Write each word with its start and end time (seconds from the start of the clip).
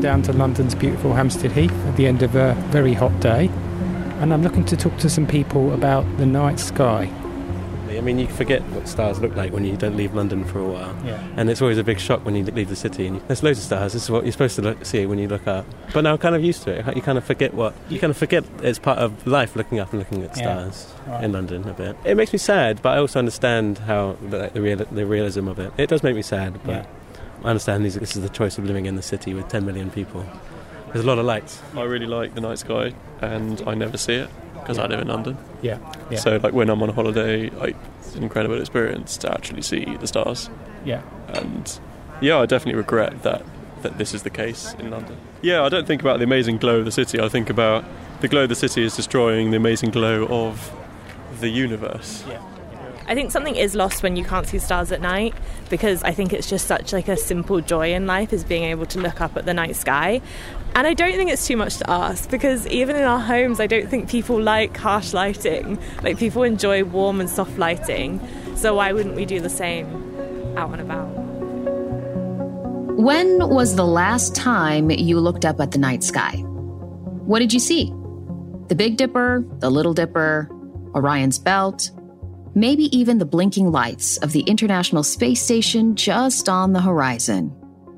come 0.00 0.20
down 0.20 0.22
to 0.22 0.32
London's 0.32 0.74
beautiful 0.74 1.12
Hampstead 1.12 1.52
Heath 1.52 1.70
at 1.86 1.96
the 1.96 2.06
end 2.06 2.22
of 2.22 2.34
a 2.34 2.54
very 2.70 2.94
hot 2.94 3.18
day, 3.20 3.48
and 4.20 4.32
I'm 4.32 4.42
looking 4.42 4.64
to 4.66 4.76
talk 4.76 4.96
to 4.98 5.10
some 5.10 5.26
people 5.26 5.74
about 5.74 6.04
the 6.16 6.24
night 6.24 6.58
sky. 6.58 7.10
I 7.90 8.00
mean, 8.00 8.18
you 8.18 8.26
forget 8.28 8.62
what 8.70 8.88
stars 8.88 9.20
look 9.20 9.36
like 9.36 9.52
when 9.52 9.64
you 9.66 9.76
don't 9.76 9.96
leave 9.98 10.14
London 10.14 10.42
for 10.44 10.58
a 10.60 10.64
while. 10.66 10.96
Yeah. 11.04 11.22
And 11.36 11.50
it's 11.50 11.60
always 11.60 11.76
a 11.76 11.84
big 11.84 12.00
shock 12.00 12.24
when 12.24 12.34
you 12.34 12.44
leave 12.44 12.70
the 12.70 12.76
city. 12.76 13.06
And 13.08 13.20
there's 13.28 13.42
loads 13.42 13.58
of 13.58 13.64
stars. 13.66 13.92
This 13.92 14.04
is 14.04 14.10
what 14.10 14.22
you're 14.24 14.32
supposed 14.32 14.56
to 14.56 14.62
look, 14.62 14.86
see 14.86 15.04
when 15.04 15.18
you 15.18 15.28
look 15.28 15.46
up. 15.46 15.66
But 15.92 16.02
now 16.04 16.12
I'm 16.12 16.18
kind 16.18 16.34
of 16.34 16.42
used 16.42 16.62
to 16.62 16.70
it. 16.70 16.96
You 16.96 17.02
kind 17.02 17.18
of 17.18 17.24
forget 17.24 17.52
what 17.52 17.74
you 17.90 17.98
kind 17.98 18.10
of 18.10 18.16
forget 18.16 18.44
it's 18.62 18.78
part 18.78 18.98
of 19.00 19.26
life 19.26 19.54
looking 19.54 19.80
up 19.80 19.90
and 19.92 19.98
looking 19.98 20.22
at 20.22 20.34
Yeah. 20.38 20.42
stars 20.70 20.94
Right. 21.06 21.24
in 21.24 21.32
London 21.32 21.68
a 21.68 21.74
bit. 21.74 21.94
It 22.06 22.16
makes 22.16 22.32
me 22.32 22.38
sad, 22.38 22.80
but 22.80 22.96
I 22.96 22.98
also 23.00 23.18
understand 23.18 23.78
how 23.78 24.16
the, 24.30 24.50
the, 24.54 24.62
real, 24.62 24.76
the 24.78 25.04
realism 25.04 25.46
of 25.48 25.58
it. 25.58 25.70
It 25.76 25.90
does 25.90 26.02
make 26.02 26.14
me 26.16 26.22
sad, 26.22 26.58
but 26.64 26.72
Yeah. 26.72 26.84
I 27.44 27.48
understand 27.50 27.84
these, 27.84 27.94
this 27.94 28.16
is 28.16 28.22
the 28.22 28.28
choice 28.28 28.58
of 28.58 28.64
living 28.64 28.86
in 28.86 28.96
the 28.96 29.02
city 29.02 29.34
with 29.34 29.48
10 29.48 29.64
million 29.64 29.90
people. 29.90 30.24
There's 30.92 31.04
a 31.04 31.08
lot 31.08 31.18
of 31.18 31.24
lights. 31.24 31.62
I 31.76 31.82
really 31.82 32.06
like 32.06 32.34
the 32.34 32.40
night 32.40 32.58
sky, 32.58 32.94
and 33.20 33.62
I 33.66 33.74
never 33.74 33.96
see 33.96 34.14
it 34.14 34.30
because 34.54 34.78
I 34.78 34.86
live 34.86 35.00
in 35.00 35.08
London. 35.08 35.38
Yeah. 35.62 35.78
yeah. 36.10 36.18
So, 36.18 36.38
like 36.42 36.52
when 36.52 36.68
I'm 36.68 36.82
on 36.82 36.90
holiday, 36.90 37.50
I, 37.60 37.74
it's 38.00 38.14
an 38.16 38.22
incredible 38.22 38.60
experience 38.60 39.16
to 39.18 39.32
actually 39.32 39.62
see 39.62 39.96
the 39.96 40.06
stars. 40.06 40.50
yeah. 40.84 41.02
And 41.28 41.78
yeah, 42.20 42.38
I 42.38 42.46
definitely 42.46 42.78
regret 42.78 43.22
that 43.22 43.44
that 43.82 43.96
this 43.96 44.12
is 44.12 44.24
the 44.24 44.30
case 44.30 44.74
in 44.78 44.90
London. 44.90 45.16
Yeah, 45.40 45.62
I 45.62 45.70
don't 45.70 45.86
think 45.86 46.02
about 46.02 46.18
the 46.18 46.24
amazing 46.24 46.58
glow 46.58 46.80
of 46.80 46.84
the 46.84 46.92
city. 46.92 47.18
I 47.18 47.28
think 47.28 47.48
about 47.48 47.84
the 48.20 48.28
glow 48.28 48.42
of 48.42 48.50
the 48.50 48.54
city 48.54 48.82
is 48.84 48.94
destroying 48.94 49.52
the 49.52 49.56
amazing 49.56 49.90
glow 49.90 50.26
of 50.26 50.70
the 51.40 51.48
universe. 51.48 52.24
I 53.10 53.14
think 53.16 53.32
something 53.32 53.56
is 53.56 53.74
lost 53.74 54.04
when 54.04 54.14
you 54.14 54.24
can't 54.24 54.46
see 54.46 54.60
stars 54.60 54.92
at 54.92 55.00
night 55.00 55.34
because 55.68 56.04
I 56.04 56.12
think 56.12 56.32
it's 56.32 56.48
just 56.48 56.68
such 56.68 56.92
like 56.92 57.08
a 57.08 57.16
simple 57.16 57.60
joy 57.60 57.92
in 57.92 58.06
life 58.06 58.32
is 58.32 58.44
being 58.44 58.62
able 58.62 58.86
to 58.86 59.00
look 59.00 59.20
up 59.20 59.36
at 59.36 59.46
the 59.46 59.52
night 59.52 59.74
sky. 59.74 60.20
And 60.76 60.86
I 60.86 60.94
don't 60.94 61.16
think 61.16 61.28
it's 61.28 61.44
too 61.44 61.56
much 61.56 61.78
to 61.78 61.90
ask 61.90 62.30
because 62.30 62.68
even 62.68 62.94
in 62.94 63.02
our 63.02 63.18
homes 63.18 63.58
I 63.58 63.66
don't 63.66 63.88
think 63.88 64.08
people 64.08 64.40
like 64.40 64.76
harsh 64.76 65.12
lighting. 65.12 65.76
Like 66.04 66.18
people 66.18 66.44
enjoy 66.44 66.84
warm 66.84 67.18
and 67.18 67.28
soft 67.28 67.58
lighting. 67.58 68.20
So 68.54 68.76
why 68.76 68.92
wouldn't 68.92 69.16
we 69.16 69.24
do 69.24 69.40
the 69.40 69.50
same 69.50 69.88
out 70.56 70.70
and 70.70 70.80
about? 70.80 71.08
When 72.96 73.38
was 73.48 73.74
the 73.74 73.86
last 73.86 74.36
time 74.36 74.88
you 74.88 75.18
looked 75.18 75.44
up 75.44 75.58
at 75.58 75.72
the 75.72 75.78
night 75.78 76.04
sky? 76.04 76.36
What 77.26 77.40
did 77.40 77.52
you 77.52 77.58
see? 77.58 77.92
The 78.68 78.76
Big 78.76 78.96
Dipper, 78.96 79.44
the 79.58 79.68
Little 79.68 79.94
Dipper, 79.94 80.48
Orion's 80.94 81.40
Belt, 81.40 81.90
maybe 82.54 82.94
even 82.96 83.18
the 83.18 83.24
blinking 83.24 83.70
lights 83.70 84.16
of 84.18 84.32
the 84.32 84.40
International 84.40 85.02
Space 85.02 85.42
Station 85.42 85.94
just 85.94 86.48
on 86.48 86.72
the 86.72 86.80
horizon. 86.80 87.54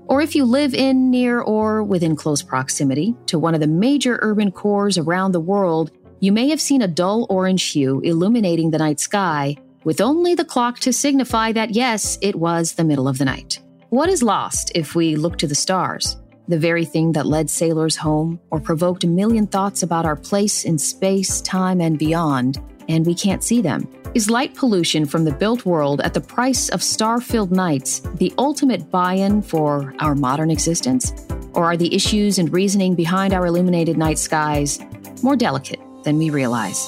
Or 0.06 0.20
if 0.20 0.34
you 0.34 0.44
live 0.44 0.74
in, 0.74 1.10
near, 1.10 1.40
or 1.40 1.82
within 1.82 2.16
close 2.16 2.42
proximity 2.42 3.14
to 3.26 3.38
one 3.38 3.54
of 3.54 3.60
the 3.60 3.66
major 3.66 4.18
urban 4.22 4.50
cores 4.50 4.98
around 4.98 5.32
the 5.32 5.40
world, 5.40 5.90
you 6.20 6.32
may 6.32 6.48
have 6.50 6.60
seen 6.60 6.82
a 6.82 6.88
dull 6.88 7.26
orange 7.30 7.64
hue 7.70 8.00
illuminating 8.00 8.70
the 8.70 8.78
night 8.78 9.00
sky, 9.00 9.56
with 9.84 10.00
only 10.00 10.34
the 10.34 10.44
clock 10.44 10.78
to 10.80 10.92
signify 10.92 11.52
that 11.52 11.70
yes, 11.70 12.18
it 12.20 12.36
was 12.36 12.74
the 12.74 12.84
middle 12.84 13.08
of 13.08 13.18
the 13.18 13.24
night. 13.24 13.60
What 13.88 14.08
is 14.08 14.22
lost 14.22 14.72
if 14.74 14.94
we 14.94 15.16
look 15.16 15.38
to 15.38 15.46
the 15.46 15.54
stars? 15.54 16.16
The 16.48 16.58
very 16.58 16.84
thing 16.84 17.12
that 17.12 17.26
led 17.26 17.48
sailors 17.48 17.96
home 17.96 18.40
or 18.50 18.60
provoked 18.60 19.04
a 19.04 19.06
million 19.06 19.46
thoughts 19.46 19.82
about 19.82 20.04
our 20.04 20.16
place 20.16 20.64
in 20.64 20.78
space, 20.78 21.40
time, 21.40 21.80
and 21.80 21.98
beyond, 21.98 22.60
and 22.88 23.06
we 23.06 23.14
can't 23.14 23.42
see 23.42 23.60
them. 23.60 23.88
Is 24.14 24.28
light 24.28 24.54
pollution 24.54 25.06
from 25.06 25.24
the 25.24 25.32
built 25.32 25.64
world 25.64 26.00
at 26.02 26.12
the 26.12 26.20
price 26.20 26.68
of 26.68 26.82
star 26.82 27.20
filled 27.20 27.50
nights 27.50 28.00
the 28.16 28.32
ultimate 28.36 28.90
buy 28.90 29.14
in 29.14 29.40
for 29.40 29.94
our 30.00 30.14
modern 30.14 30.50
existence? 30.50 31.12
Or 31.54 31.64
are 31.64 31.76
the 31.76 31.94
issues 31.94 32.38
and 32.38 32.52
reasoning 32.52 32.94
behind 32.94 33.32
our 33.32 33.46
illuminated 33.46 33.96
night 33.96 34.18
skies 34.18 34.80
more 35.22 35.36
delicate 35.36 35.80
than 36.04 36.18
we 36.18 36.30
realize? 36.30 36.86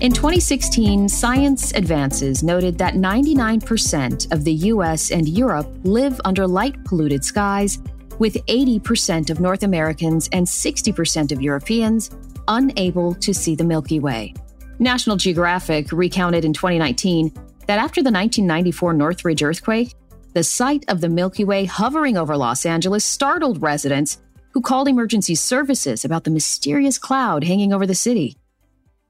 In 0.00 0.12
2016, 0.12 1.08
Science 1.08 1.72
Advances 1.74 2.44
noted 2.44 2.78
that 2.78 2.94
99% 2.94 4.32
of 4.32 4.44
the 4.44 4.52
US 4.52 5.10
and 5.10 5.28
Europe 5.28 5.68
live 5.82 6.20
under 6.24 6.46
light 6.46 6.84
polluted 6.84 7.24
skies, 7.24 7.80
with 8.20 8.34
80% 8.46 9.30
of 9.30 9.40
North 9.40 9.64
Americans 9.64 10.28
and 10.32 10.46
60% 10.46 11.32
of 11.32 11.42
Europeans 11.42 12.10
unable 12.48 13.14
to 13.14 13.32
see 13.32 13.54
the 13.54 13.64
Milky 13.64 14.00
Way. 14.00 14.34
National 14.78 15.16
Geographic 15.16 15.92
recounted 15.92 16.44
in 16.44 16.52
2019 16.52 17.32
that 17.66 17.78
after 17.78 18.02
the 18.02 18.10
1994 18.10 18.94
Northridge 18.94 19.42
earthquake, 19.42 19.94
the 20.34 20.42
sight 20.42 20.84
of 20.88 21.00
the 21.00 21.08
Milky 21.08 21.44
Way 21.44 21.64
hovering 21.64 22.16
over 22.16 22.36
Los 22.36 22.66
Angeles 22.66 23.04
startled 23.04 23.62
residents 23.62 24.20
who 24.52 24.60
called 24.60 24.88
emergency 24.88 25.34
services 25.34 26.04
about 26.04 26.24
the 26.24 26.30
mysterious 26.30 26.98
cloud 26.98 27.44
hanging 27.44 27.72
over 27.72 27.86
the 27.86 27.94
city. 27.94 28.36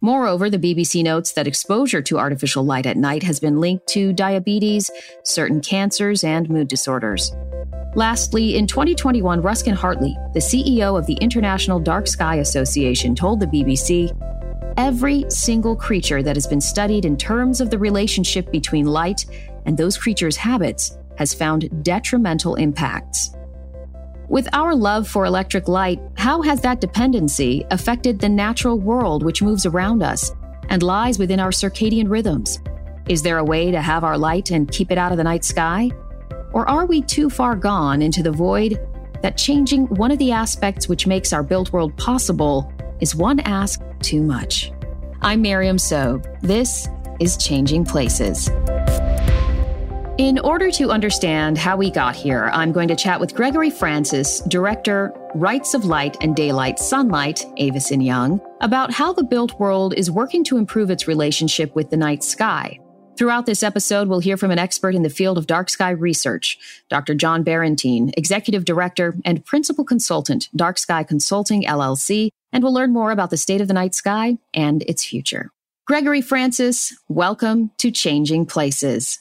Moreover, 0.01 0.49
the 0.49 0.59
BBC 0.59 1.03
notes 1.03 1.33
that 1.33 1.49
exposure 1.49 2.03
to 2.03 2.19
artificial 2.19 2.65
light 2.65 2.87
at 2.87 2.97
night 2.97 3.25
has 3.25 3.41
been 3.41 3.61
linked 3.61 3.87
to 3.89 4.13
diabetes, 4.13 4.91
certain 5.25 5.61
cancers, 5.61 6.23
and 6.23 6.49
mood 6.49 6.69
disorders. 6.69 7.33
Lastly, 7.99 8.57
in 8.57 8.69
2021, 8.69 9.43
Ruskin 9.43 9.75
Hartley, 9.75 10.17
the 10.33 10.39
CEO 10.39 10.97
of 10.97 11.05
the 11.07 11.15
International 11.15 11.81
Dark 11.81 12.07
Sky 12.07 12.37
Association, 12.37 13.13
told 13.13 13.41
the 13.41 13.47
BBC 13.47 14.17
Every 14.77 15.25
single 15.29 15.75
creature 15.75 16.23
that 16.23 16.37
has 16.37 16.47
been 16.47 16.61
studied 16.61 17.05
in 17.05 17.17
terms 17.17 17.61
of 17.61 17.71
the 17.71 17.79
relationship 17.79 18.53
between 18.53 18.87
light 18.87 19.27
and 19.67 19.77
those 19.77 19.99
creatures' 19.99 20.37
habits 20.37 20.97
has 21.17 21.35
found 21.35 21.83
detrimental 21.83 22.55
impacts. 22.55 23.31
With 24.29 24.49
our 24.53 24.77
love 24.77 25.09
for 25.09 25.25
electric 25.25 25.67
light, 25.67 25.99
how 26.17 26.41
has 26.43 26.61
that 26.61 26.81
dependency 26.81 27.67
affected 27.73 28.21
the 28.21 28.29
natural 28.29 28.79
world 28.79 29.25
which 29.25 29.43
moves 29.43 29.67
around 29.67 30.05
us 30.05 30.31
and 30.69 30.85
lies 30.85 31.19
within 31.19 31.41
our 31.41 31.51
circadian 31.51 32.09
rhythms? 32.09 32.61
Is 33.09 33.25
there 33.25 33.39
a 33.39 33.45
way 33.45 33.73
to 33.73 33.83
have 33.83 34.05
our 34.05 34.17
light 34.17 34.53
and 34.53 34.71
keep 34.71 34.93
it 34.93 34.99
out 34.99 35.11
of 35.11 35.19
the 35.19 35.25
night 35.25 35.45
sky? 35.45 35.91
Or 36.59 36.69
are 36.69 36.87
we 36.87 37.03
too 37.03 37.31
far 37.31 37.55
gone 37.55 38.03
into 38.03 38.21
the 38.21 38.33
void 38.33 38.85
that 39.23 39.39
changing 39.39 39.87
one 39.95 40.11
of 40.11 40.19
the 40.19 40.33
aspects 40.33 40.89
which 40.89 41.07
makes 41.07 41.33
our 41.33 41.45
built 41.45 41.73
world 41.73 41.97
possible 41.97 42.73
is 42.99 43.15
one 43.15 43.39
ask 43.39 43.81
too 44.01 44.25
much? 44.25 44.73
I'm 45.23 45.41
Miriam 45.41 45.79
So. 45.79 46.21
This 46.43 46.89
is 47.21 47.37
Changing 47.37 47.85
Places. 47.85 48.49
In 50.19 50.41
order 50.41 50.73
to 50.73 50.91
understand 50.91 51.57
how 51.59 51.77
we 51.77 51.93
got 51.93 52.17
here, 52.17 52.51
I'm 52.53 52.73
going 52.73 52.89
to 52.89 52.97
chat 52.97 53.21
with 53.21 53.37
Gregory 53.37 53.71
Francis, 53.71 54.41
Director, 54.41 55.13
Rights 55.37 55.75
of 55.75 55.85
Light 55.85 56.17
and 56.23 56.35
Daylight 56.35 56.81
Sunlight, 56.81 57.47
Avison 57.61 58.01
Young, 58.01 58.41
about 58.63 58.93
how 58.93 59.13
the 59.13 59.23
built 59.23 59.61
world 59.61 59.95
is 59.95 60.11
working 60.11 60.43
to 60.43 60.57
improve 60.57 60.91
its 60.91 61.07
relationship 61.07 61.73
with 61.77 61.89
the 61.91 61.97
night 61.97 62.25
sky. 62.25 62.81
Throughout 63.19 63.47
this 63.47 63.65
episode, 63.65 64.07
we'll 64.07 64.21
hear 64.21 64.37
from 64.37 64.53
an 64.53 64.61
expert 64.61 64.95
in 64.95 65.03
the 65.03 65.11
field 65.11 65.39
of 65.39 65.49
dark 65.49 65.71
sky 65.71 65.91
research, 65.91 66.57
Dr. 66.89 67.15
John 67.17 67.43
Barentine, 67.43 68.13
Executive 68.17 68.65
Director 68.65 69.17
and 69.25 69.45
Principal 69.45 69.85
Consultant, 69.85 70.49
Dark 70.55 70.79
Sky 70.79 71.03
Consulting 71.03 71.65
LLC, 71.65 72.29
and 72.53 72.63
we'll 72.63 72.73
learn 72.73 72.93
more 72.93 73.11
about 73.11 73.31
the 73.31 73.37
state 73.37 73.61
of 73.61 73.67
the 73.67 73.75
night 73.75 73.97
sky 73.97 74.39
and 74.55 74.85
its 74.85 75.05
future. 75.05 75.51
Gregory 75.85 76.21
Francis, 76.21 76.97
welcome 77.09 77.73
to 77.79 77.91
Changing 77.91 78.47
Places. 78.47 79.19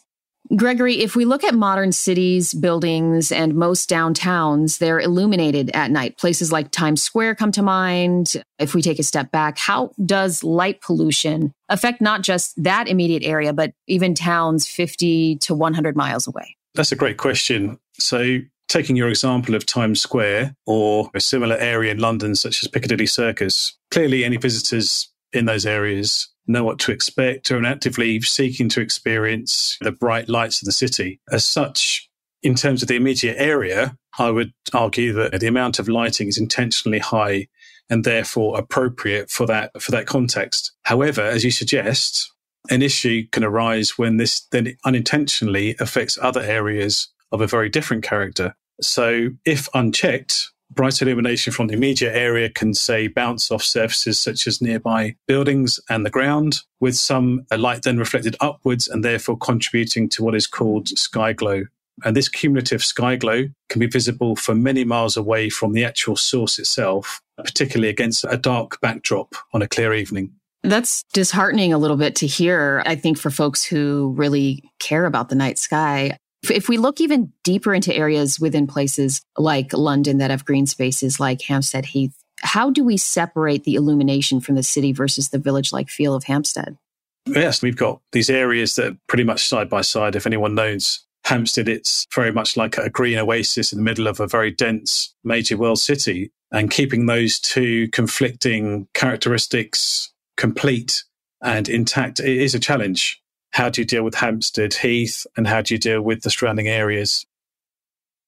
Gregory, 0.55 1.01
if 1.01 1.15
we 1.15 1.25
look 1.25 1.43
at 1.43 1.53
modern 1.53 1.91
cities, 1.91 2.53
buildings, 2.53 3.31
and 3.31 3.53
most 3.55 3.89
downtowns, 3.89 4.77
they're 4.77 4.99
illuminated 4.99 5.69
at 5.73 5.91
night. 5.91 6.17
Places 6.17 6.51
like 6.51 6.71
Times 6.71 7.03
Square 7.03 7.35
come 7.35 7.51
to 7.51 7.61
mind. 7.61 8.33
If 8.57 8.73
we 8.73 8.81
take 8.81 8.99
a 8.99 9.03
step 9.03 9.31
back, 9.31 9.57
how 9.57 9.91
does 10.05 10.43
light 10.43 10.81
pollution 10.81 11.53
affect 11.67 11.99
not 12.01 12.21
just 12.21 12.61
that 12.63 12.87
immediate 12.87 13.23
area, 13.23 13.51
but 13.51 13.73
even 13.87 14.15
towns 14.15 14.67
50 14.67 15.37
to 15.37 15.53
100 15.53 15.97
miles 15.97 16.27
away? 16.27 16.55
That's 16.75 16.91
a 16.91 16.95
great 16.95 17.17
question. 17.17 17.77
So, 17.99 18.39
taking 18.69 18.95
your 18.95 19.09
example 19.09 19.55
of 19.55 19.65
Times 19.65 20.01
Square 20.01 20.55
or 20.65 21.09
a 21.13 21.19
similar 21.19 21.57
area 21.57 21.91
in 21.91 21.99
London, 21.99 22.35
such 22.35 22.63
as 22.63 22.69
Piccadilly 22.69 23.07
Circus, 23.07 23.77
clearly 23.91 24.23
any 24.23 24.37
visitors 24.37 25.09
in 25.33 25.45
those 25.45 25.65
areas 25.65 26.29
know 26.47 26.63
what 26.63 26.79
to 26.79 26.91
expect 26.91 27.51
or 27.51 27.57
are 27.57 27.65
actively 27.65 28.21
seeking 28.21 28.69
to 28.69 28.81
experience 28.81 29.77
the 29.81 29.91
bright 29.91 30.29
lights 30.29 30.61
of 30.61 30.65
the 30.65 30.71
city. 30.71 31.19
As 31.31 31.45
such, 31.45 32.09
in 32.41 32.55
terms 32.55 32.81
of 32.81 32.87
the 32.87 32.95
immediate 32.95 33.37
area, 33.37 33.97
I 34.17 34.31
would 34.31 34.53
argue 34.73 35.13
that 35.13 35.39
the 35.39 35.47
amount 35.47 35.79
of 35.79 35.89
lighting 35.89 36.27
is 36.27 36.37
intentionally 36.37 36.99
high 36.99 37.47
and 37.89 38.03
therefore 38.03 38.57
appropriate 38.57 39.29
for 39.29 39.45
that 39.47 39.81
for 39.81 39.91
that 39.91 40.07
context. 40.07 40.73
However, 40.83 41.21
as 41.21 41.43
you 41.43 41.51
suggest, 41.51 42.31
an 42.69 42.81
issue 42.81 43.25
can 43.31 43.43
arise 43.43 43.97
when 43.97 44.17
this 44.17 44.41
then 44.51 44.75
unintentionally 44.85 45.75
affects 45.79 46.17
other 46.21 46.41
areas 46.41 47.09
of 47.31 47.41
a 47.41 47.47
very 47.47 47.69
different 47.69 48.03
character. 48.03 48.55
So, 48.81 49.29
if 49.45 49.67
unchecked, 49.73 50.51
bright 50.71 51.01
illumination 51.01 51.53
from 51.53 51.67
the 51.67 51.73
immediate 51.73 52.15
area 52.15 52.49
can, 52.49 52.73
say, 52.73 53.07
bounce 53.07 53.51
off 53.51 53.63
surfaces 53.63 54.19
such 54.19 54.47
as 54.47 54.61
nearby 54.61 55.15
buildings 55.27 55.79
and 55.89 56.05
the 56.05 56.09
ground, 56.09 56.59
with 56.79 56.95
some 56.95 57.45
light 57.55 57.83
then 57.83 57.97
reflected 57.97 58.35
upwards 58.39 58.87
and 58.87 59.03
therefore 59.03 59.37
contributing 59.37 60.09
to 60.09 60.23
what 60.23 60.35
is 60.35 60.47
called 60.47 60.89
sky 60.89 61.33
glow. 61.33 61.63
And 62.03 62.15
this 62.15 62.29
cumulative 62.29 62.83
sky 62.83 63.15
glow 63.15 63.45
can 63.69 63.79
be 63.79 63.87
visible 63.87 64.35
for 64.35 64.53
many 64.53 64.83
miles 64.83 65.17
away 65.17 65.49
from 65.49 65.73
the 65.73 65.83
actual 65.83 66.15
source 66.15 66.59
itself, 66.59 67.21
particularly 67.37 67.89
against 67.89 68.23
a 68.29 68.37
dark 68.37 68.79
backdrop 68.81 69.33
on 69.53 69.63
a 69.63 69.67
clear 69.67 69.93
evening. 69.93 70.31
That's 70.63 71.03
disheartening 71.13 71.73
a 71.73 71.77
little 71.77 71.97
bit 71.97 72.15
to 72.17 72.27
hear, 72.27 72.83
I 72.85 72.95
think, 72.95 73.17
for 73.17 73.31
folks 73.31 73.63
who 73.63 74.13
really 74.15 74.63
care 74.79 75.05
about 75.05 75.29
the 75.29 75.35
night 75.35 75.57
sky. 75.57 76.17
If 76.43 76.69
we 76.69 76.77
look 76.77 77.01
even 77.01 77.33
deeper 77.43 77.73
into 77.73 77.93
areas 77.93 78.39
within 78.39 78.67
places 78.67 79.21
like 79.37 79.73
London 79.73 80.19
that 80.19 80.31
have 80.31 80.45
green 80.45 80.65
spaces 80.65 81.19
like 81.19 81.41
Hampstead 81.41 81.87
Heath, 81.87 82.15
how 82.41 82.69
do 82.69 82.83
we 82.83 82.97
separate 82.97 83.63
the 83.63 83.75
illumination 83.75 84.39
from 84.39 84.55
the 84.55 84.63
city 84.63 84.91
versus 84.91 85.29
the 85.29 85.39
village 85.39 85.73
like 85.73 85.89
feel 85.89 86.13
of 86.13 86.25
Hampstead? 86.25 86.77
Yes, 87.25 87.61
we've 87.61 87.75
got 87.75 88.01
these 88.11 88.29
areas 88.29 88.75
that 88.75 88.91
are 88.93 88.97
pretty 89.07 89.23
much 89.23 89.47
side 89.47 89.69
by 89.69 89.81
side. 89.81 90.15
If 90.15 90.25
anyone 90.25 90.55
knows 90.55 91.05
Hampstead, 91.25 91.67
it's 91.67 92.07
very 92.13 92.31
much 92.31 92.55
like 92.55 92.77
a 92.77 92.89
green 92.89 93.17
oasis 93.17 93.73
in 93.73 93.79
the 93.79 93.83
middle 93.83 94.07
of 94.07 94.19
a 94.19 94.27
very 94.27 94.51
dense 94.51 95.13
major 95.23 95.57
world 95.57 95.79
city. 95.79 96.31
And 96.51 96.71
keeping 96.71 97.05
those 97.05 97.39
two 97.39 97.89
conflicting 97.89 98.87
characteristics 98.93 100.13
complete 100.37 101.03
and 101.41 101.67
intact 101.67 102.21
is 102.21 102.55
a 102.55 102.59
challenge. 102.59 103.21
How 103.51 103.69
do 103.69 103.81
you 103.81 103.85
deal 103.85 104.03
with 104.03 104.15
Hampstead 104.15 104.73
Heath 104.73 105.25
and 105.35 105.47
how 105.47 105.61
do 105.61 105.73
you 105.73 105.79
deal 105.79 106.01
with 106.01 106.21
the 106.21 106.29
surrounding 106.29 106.67
areas? 106.67 107.25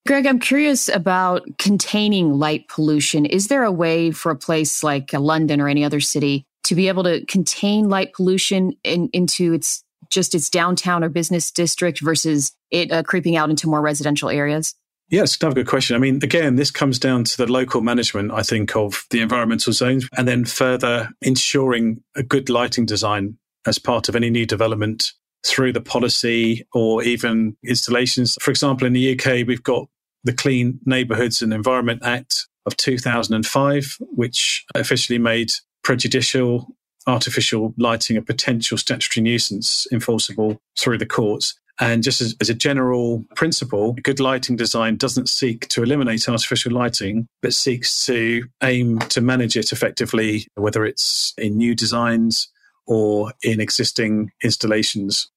Greg, 0.08 0.26
I'm 0.26 0.40
curious 0.40 0.88
about 0.88 1.46
containing 1.58 2.34
light 2.34 2.68
pollution. 2.68 3.26
Is 3.26 3.48
there 3.48 3.64
a 3.64 3.72
way 3.72 4.12
for 4.12 4.32
a 4.32 4.36
place 4.36 4.84
like 4.84 5.14
London 5.14 5.62
or 5.62 5.68
any 5.68 5.84
other 5.84 6.00
city 6.00 6.46
to 6.64 6.74
be 6.74 6.88
able 6.88 7.04
to 7.04 7.26
contain 7.26 7.90
light 7.90 8.14
pollution 8.14 8.74
in, 8.84 9.10
into 9.14 9.54
its 9.54 9.84
just 10.10 10.34
its 10.34 10.50
downtown 10.50 11.04
or 11.04 11.10
business 11.10 11.52
district 11.52 12.02
versus 12.02 12.54
it 12.72 12.92
uh, 12.92 13.04
creeping 13.04 13.36
out 13.36 13.50
into 13.50 13.68
more 13.68 13.82
residential 13.82 14.30
areas? 14.30 14.74
Yes, 15.10 15.38
another 15.42 15.56
good 15.56 15.68
question. 15.68 15.96
I 15.96 16.00
mean, 16.00 16.20
again, 16.24 16.56
this 16.56 16.70
comes 16.70 17.00
down 17.00 17.24
to 17.24 17.38
the 17.38 17.52
local 17.52 17.82
management, 17.82 18.32
I 18.32 18.44
think, 18.44 18.76
of 18.76 19.06
the 19.10 19.22
environmental 19.22 19.74
zones, 19.74 20.08
and 20.16 20.28
then 20.28 20.46
further 20.46 21.10
ensuring 21.22 22.04
a 22.16 22.22
good 22.22 22.50
lighting 22.50 22.86
design 22.86 23.38
as 23.66 23.80
part 23.80 24.10
of 24.10 24.16
any 24.16 24.30
new 24.30 24.46
development 24.46 25.14
through 25.46 25.74
the 25.74 25.82
policy 25.82 26.66
or 26.74 27.04
even 27.04 27.56
installations. 27.66 28.38
For 28.42 28.52
example, 28.52 28.88
in 28.88 28.94
the 28.94 29.14
UK, 29.14 29.48
we've 29.48 29.64
got 29.64 29.88
the 30.24 30.34
Clean 30.34 30.80
Neighbourhoods 30.86 31.42
and 31.42 31.54
Environment 31.54 32.02
Act 32.04 32.48
of 32.66 32.76
2005, 32.78 33.98
which 34.02 34.66
officially 34.76 35.18
made 35.18 35.52
prejudicial 35.84 36.68
artificial 37.08 37.74
lighting 37.78 38.18
a 38.18 38.22
potential 38.22 38.78
statutory 38.78 39.24
nuisance 39.24 39.88
enforceable 39.92 40.62
through 40.78 40.98
the 40.98 41.06
courts. 41.06 41.58
And 41.80 42.04
just 42.04 42.20
as, 42.20 42.36
as, 42.42 42.50
a 42.50 42.54
general 42.54 43.26
principle, 43.36 43.94
good 44.04 44.20
lighting 44.20 44.58
design 44.58 44.98
doesn't 44.98 45.30
seek 45.30 45.70
to 45.70 45.82
eliminate 45.82 46.28
artificial 46.28 46.74
lighting, 46.74 47.28
but 47.42 47.54
seeks 47.54 48.06
to 48.06 48.44
aim 48.62 49.00
to 49.00 49.22
manage 49.22 49.56
it 49.56 49.72
effectively, 49.72 50.46
whether 50.56 50.86
it's 50.86 51.34
in 51.38 51.56
new 51.56 51.74
designs 51.74 52.50
or 52.90 53.32
in 53.44 53.62
existing 53.62 54.32
installations. 54.44 55.30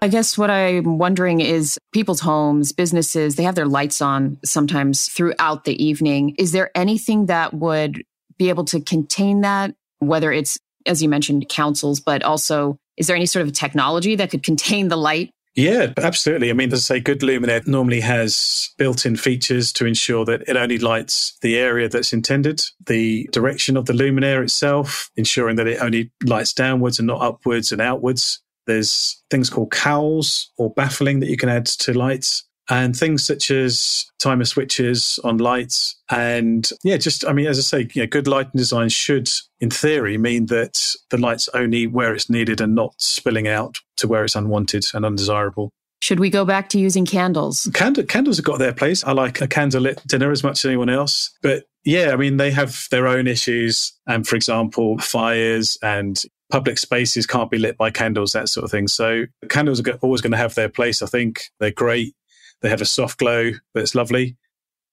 I 0.00 0.08
guess 0.08 0.38
what 0.38 0.50
I'm 0.50 0.98
wondering 0.98 1.40
is 1.40 1.78
people's 1.92 2.20
homes, 2.20 2.72
businesses, 2.72 3.36
they 3.36 3.42
have 3.42 3.54
their 3.54 3.66
lights 3.66 4.00
on 4.00 4.38
sometimes 4.44 5.08
throughout 5.08 5.64
the 5.64 5.84
evening. 5.84 6.34
Is 6.38 6.52
there 6.52 6.70
anything 6.74 7.26
that 7.26 7.52
would 7.54 8.02
be 8.38 8.48
able 8.48 8.64
to 8.66 8.80
contain 8.80 9.42
that, 9.42 9.74
whether 9.98 10.32
it's, 10.32 10.58
as 10.86 11.02
you 11.02 11.08
mentioned, 11.08 11.48
councils, 11.48 12.00
but 12.00 12.22
also 12.22 12.78
is 12.96 13.06
there 13.06 13.16
any 13.16 13.26
sort 13.26 13.46
of 13.46 13.52
technology 13.52 14.16
that 14.16 14.30
could 14.30 14.42
contain 14.42 14.88
the 14.88 14.96
light 14.96 15.30
yeah, 15.54 15.92
absolutely. 15.98 16.50
I 16.50 16.54
mean, 16.54 16.72
as 16.72 16.90
I 16.90 16.96
say, 16.96 17.00
good 17.00 17.20
luminaire 17.20 17.66
normally 17.66 18.00
has 18.00 18.70
built 18.78 19.04
in 19.04 19.16
features 19.16 19.72
to 19.74 19.86
ensure 19.86 20.24
that 20.24 20.42
it 20.48 20.56
only 20.56 20.78
lights 20.78 21.36
the 21.42 21.58
area 21.58 21.88
that's 21.88 22.12
intended, 22.12 22.62
the 22.86 23.28
direction 23.32 23.76
of 23.76 23.84
the 23.84 23.92
luminaire 23.92 24.42
itself, 24.42 25.10
ensuring 25.16 25.56
that 25.56 25.66
it 25.66 25.82
only 25.82 26.10
lights 26.24 26.54
downwards 26.54 26.98
and 26.98 27.06
not 27.06 27.20
upwards 27.20 27.70
and 27.70 27.82
outwards. 27.82 28.42
There's 28.66 29.22
things 29.30 29.50
called 29.50 29.72
cowls 29.72 30.50
or 30.56 30.72
baffling 30.72 31.20
that 31.20 31.28
you 31.28 31.36
can 31.36 31.48
add 31.48 31.66
to 31.66 31.92
lights 31.92 32.44
and 32.72 32.96
things 32.96 33.22
such 33.22 33.50
as 33.50 34.06
timer 34.18 34.46
switches 34.46 35.20
on 35.22 35.36
lights. 35.36 36.00
And 36.10 36.68
yeah, 36.82 36.96
just, 36.96 37.22
I 37.26 37.34
mean, 37.34 37.46
as 37.46 37.58
I 37.58 37.60
say, 37.60 37.88
you 37.92 38.02
know, 38.02 38.06
good 38.06 38.26
lighting 38.26 38.52
design 38.54 38.88
should, 38.88 39.28
in 39.60 39.68
theory, 39.68 40.16
mean 40.16 40.46
that 40.46 40.94
the 41.10 41.18
light's 41.18 41.50
only 41.52 41.86
where 41.86 42.14
it's 42.14 42.30
needed 42.30 42.62
and 42.62 42.74
not 42.74 42.94
spilling 42.96 43.46
out 43.46 43.80
to 43.98 44.08
where 44.08 44.24
it's 44.24 44.34
unwanted 44.34 44.86
and 44.94 45.04
undesirable. 45.04 45.70
Should 46.00 46.18
we 46.18 46.30
go 46.30 46.46
back 46.46 46.70
to 46.70 46.78
using 46.78 47.04
candles? 47.04 47.70
Candle, 47.74 48.04
candles 48.04 48.38
have 48.38 48.46
got 48.46 48.58
their 48.58 48.72
place. 48.72 49.04
I 49.04 49.12
like 49.12 49.42
a 49.42 49.46
candlelit 49.46 50.04
dinner 50.06 50.32
as 50.32 50.42
much 50.42 50.64
as 50.64 50.64
anyone 50.64 50.88
else. 50.88 51.30
But 51.42 51.64
yeah, 51.84 52.12
I 52.12 52.16
mean, 52.16 52.38
they 52.38 52.52
have 52.52 52.86
their 52.90 53.06
own 53.06 53.26
issues. 53.26 53.92
And 54.06 54.26
for 54.26 54.34
example, 54.34 54.96
fires 54.96 55.76
and 55.82 56.18
public 56.50 56.78
spaces 56.78 57.26
can't 57.26 57.50
be 57.50 57.58
lit 57.58 57.76
by 57.76 57.90
candles, 57.90 58.32
that 58.32 58.48
sort 58.48 58.64
of 58.64 58.70
thing. 58.70 58.88
So 58.88 59.26
candles 59.50 59.86
are 59.86 59.98
always 60.00 60.22
going 60.22 60.32
to 60.32 60.38
have 60.38 60.54
their 60.54 60.70
place. 60.70 61.02
I 61.02 61.06
think 61.06 61.42
they're 61.60 61.70
great. 61.70 62.14
They 62.62 62.68
have 62.68 62.80
a 62.80 62.86
soft 62.86 63.18
glow 63.18 63.52
that's 63.74 63.94
lovely. 63.94 64.36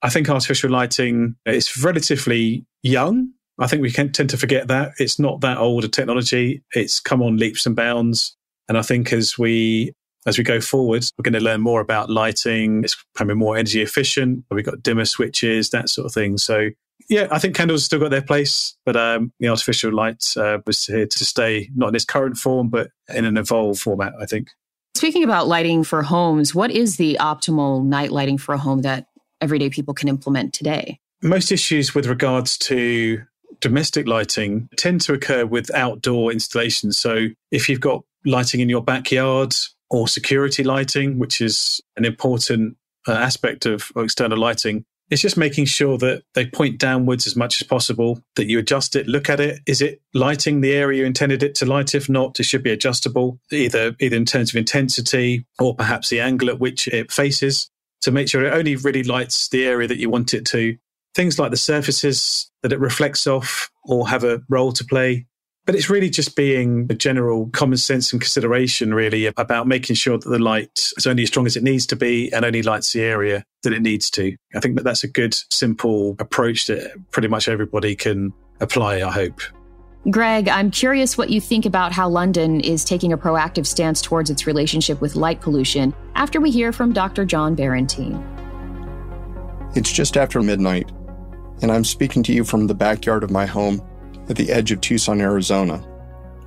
I 0.02 0.10
think 0.10 0.30
artificial 0.30 0.70
lighting 0.70 1.36
is 1.46 1.84
relatively 1.84 2.66
young. 2.84 3.32
I 3.60 3.68
think 3.68 3.82
we 3.82 3.92
can 3.92 4.12
tend 4.12 4.30
to 4.30 4.38
forget 4.38 4.68
that 4.70 4.94
it's 5.00 5.20
not 5.20 5.42
that 5.42 5.58
old 5.58 5.84
a 5.84 5.90
technology. 5.90 6.64
It's 6.74 7.00
come 7.00 7.22
on 7.22 7.38
leaps 7.38 7.66
and 7.66 7.76
bounds. 7.76 8.36
And 8.70 8.78
I 8.78 8.82
think 8.82 9.12
as 9.12 9.38
we 9.38 9.94
as 10.26 10.38
we 10.38 10.44
go 10.44 10.62
forward, 10.62 11.06
we're 11.18 11.24
going 11.24 11.34
to 11.34 11.40
learn 11.40 11.62
more 11.62 11.82
about 11.82 12.10
lighting. 12.10 12.84
It's 12.84 12.98
becoming 13.14 13.38
more 13.38 13.58
energy 13.58 13.82
efficient. 13.82 14.44
We've 14.52 14.66
got 14.66 14.84
dimmer 14.84 15.06
switches, 15.06 15.70
that 15.70 15.90
sort 15.90 16.06
of 16.06 16.14
thing. 16.14 16.38
So 16.38 16.70
yeah, 17.10 17.28
I 17.32 17.40
think 17.40 17.56
candles 17.56 17.86
still 17.86 18.00
got 18.00 18.12
their 18.12 18.22
place, 18.22 18.76
but 18.86 18.96
um, 18.96 19.32
the 19.40 19.48
artificial 19.48 19.94
light 19.94 20.24
uh, 20.38 20.60
was 20.68 20.86
here 20.86 21.08
to 21.08 21.26
stay, 21.26 21.70
not 21.76 21.90
in 21.90 21.96
its 21.96 22.06
current 22.06 22.38
form, 22.38 22.70
but 22.70 22.92
in 23.14 23.26
an 23.26 23.38
evolved 23.38 23.80
format, 23.80 24.14
I 24.20 24.26
think. 24.26 24.50
Speaking 24.96 25.24
about 25.24 25.48
lighting 25.48 25.84
for 25.84 26.02
homes, 26.02 26.54
what 26.54 26.72
is 26.72 26.98
the 26.98 27.18
optimal 27.20 27.84
night 27.84 28.12
lighting 28.12 28.38
for 28.38 28.54
a 28.54 28.58
home 28.58 28.82
that 28.82 29.08
everyday 29.40 29.70
people 29.70 29.94
can 29.94 30.10
implement 30.10 30.54
today? 30.54 31.00
Most 31.22 31.52
issues 31.52 31.96
with 31.96 32.06
regards 32.06 32.58
to 32.60 33.22
domestic 33.62 34.08
lighting 34.08 34.70
tend 34.78 35.02
to 35.02 35.14
occur 35.14 35.46
with 35.46 35.74
outdoor 35.74 36.32
installations. 36.32 36.98
So 36.98 37.28
if 37.52 37.70
you've 37.70 37.80
got 37.80 38.04
lighting 38.26 38.60
in 38.60 38.70
your 38.70 38.84
backyard 38.84 39.56
or 39.90 40.08
security 40.08 40.64
lighting, 40.64 41.20
which 41.20 41.42
is 41.42 41.82
an 41.98 42.06
important 42.06 42.78
uh, 43.08 43.14
aspect 43.14 43.66
of 43.66 43.92
external 43.96 44.38
lighting, 44.38 44.86
it's 45.10 45.22
just 45.22 45.38
making 45.38 45.66
sure 45.66 45.98
that 45.98 46.24
they 46.36 46.46
point 46.46 46.78
downwards 46.78 47.26
as 47.26 47.36
much 47.36 47.62
as 47.62 47.68
possible, 47.68 48.22
that 48.36 48.48
you 48.48 48.60
adjust 48.60 48.96
it, 48.96 49.08
look 49.08 49.30
at 49.30 49.40
it. 49.40 49.60
Is 49.66 49.82
it 49.82 50.02
lighting 50.14 50.62
the 50.62 50.74
area 50.74 51.00
you 51.00 51.06
intended 51.06 51.42
it 51.42 51.56
to 51.56 51.66
light? 51.66 51.96
If 51.96 52.10
not, 52.10 52.40
it 52.40 52.44
should 52.44 52.64
be 52.64 52.72
adjustable, 52.72 53.40
either, 53.52 53.96
either 54.00 54.16
in 54.16 54.26
terms 54.26 54.52
of 54.52 54.58
intensity 54.58 55.46
or 55.60 55.76
perhaps 55.76 56.10
the 56.10 56.20
angle 56.20 56.50
at 56.50 56.60
which 56.60 56.88
it 56.88 57.12
faces 57.12 57.72
to 58.02 58.12
make 58.12 58.30
sure 58.30 58.46
it 58.46 58.54
only 58.54 58.76
really 58.76 59.04
lights 59.04 59.50
the 59.50 59.66
area 59.66 59.88
that 59.88 59.98
you 59.98 60.10
want 60.10 60.34
it 60.34 60.46
to. 60.46 60.78
Things 61.16 61.40
like 61.40 61.52
the 61.52 61.58
surfaces 61.58 62.52
that 62.62 62.72
it 62.72 62.80
reflects 62.80 63.28
off 63.28 63.72
or 63.84 64.08
have 64.08 64.24
a 64.24 64.42
role 64.48 64.72
to 64.74 64.86
play 64.86 65.26
but 65.70 65.76
it's 65.76 65.88
really 65.88 66.10
just 66.10 66.36
being 66.36 66.88
a 66.90 66.96
general 66.96 67.48
common 67.52 67.78
sense 67.78 68.12
and 68.12 68.20
consideration, 68.20 68.92
really, 68.92 69.28
about 69.28 69.68
making 69.68 69.96
sure 69.96 70.18
that 70.18 70.28
the 70.28 70.40
light 70.40 70.90
is 70.98 71.06
only 71.06 71.22
as 71.22 71.30
strong 71.30 71.46
as 71.46 71.56
it 71.56 71.62
needs 71.62 71.86
to 71.86 71.96
be 71.96 72.34
and 72.34 72.44
only 72.44 72.64
lights 72.64 72.92
the 72.92 73.04
area 73.04 73.46
that 73.62 73.72
it 73.72 73.84
needs 73.84 74.10
to. 74.10 74.36
I 74.56 74.62
think 74.62 74.78
that 74.78 74.84
that's 74.84 75.04
a 75.04 75.08
good, 75.08 75.36
simple 75.52 76.16
approach 76.18 76.66
that 76.66 76.96
pretty 77.12 77.28
much 77.28 77.48
everybody 77.48 77.96
can 77.96 78.34
apply, 78.60 79.04
I 79.04 79.12
hope. 79.12 79.42
Greg, 80.10 80.50
I'm 80.50 80.72
curious 80.72 81.20
what 81.20 81.30
you 81.30 81.40
think 81.40 81.68
about 81.68 81.92
how 81.92 82.10
London 82.10 82.62
is 82.62 82.84
taking 82.84 83.14
a 83.14 83.18
proactive 83.20 83.68
stance 83.68 84.02
towards 84.02 84.32
its 84.32 84.48
relationship 84.48 85.00
with 85.02 85.16
light 85.16 85.40
pollution 85.40 85.94
after 86.16 86.42
we 86.42 86.50
hear 86.50 86.74
from 86.74 86.94
Dr. 86.94 87.26
John 87.26 87.56
Barentine. 87.56 88.18
It's 89.76 89.92
just 89.92 90.18
after 90.18 90.42
midnight, 90.42 90.92
and 91.62 91.72
I'm 91.72 91.84
speaking 91.84 92.24
to 92.24 92.34
you 92.34 92.44
from 92.44 92.66
the 92.66 92.74
backyard 92.74 93.24
of 93.24 93.30
my 93.30 93.46
home 93.46 93.88
at 94.30 94.36
the 94.36 94.52
edge 94.52 94.72
of 94.72 94.82
Tucson, 94.82 95.22
Arizona. 95.22 95.78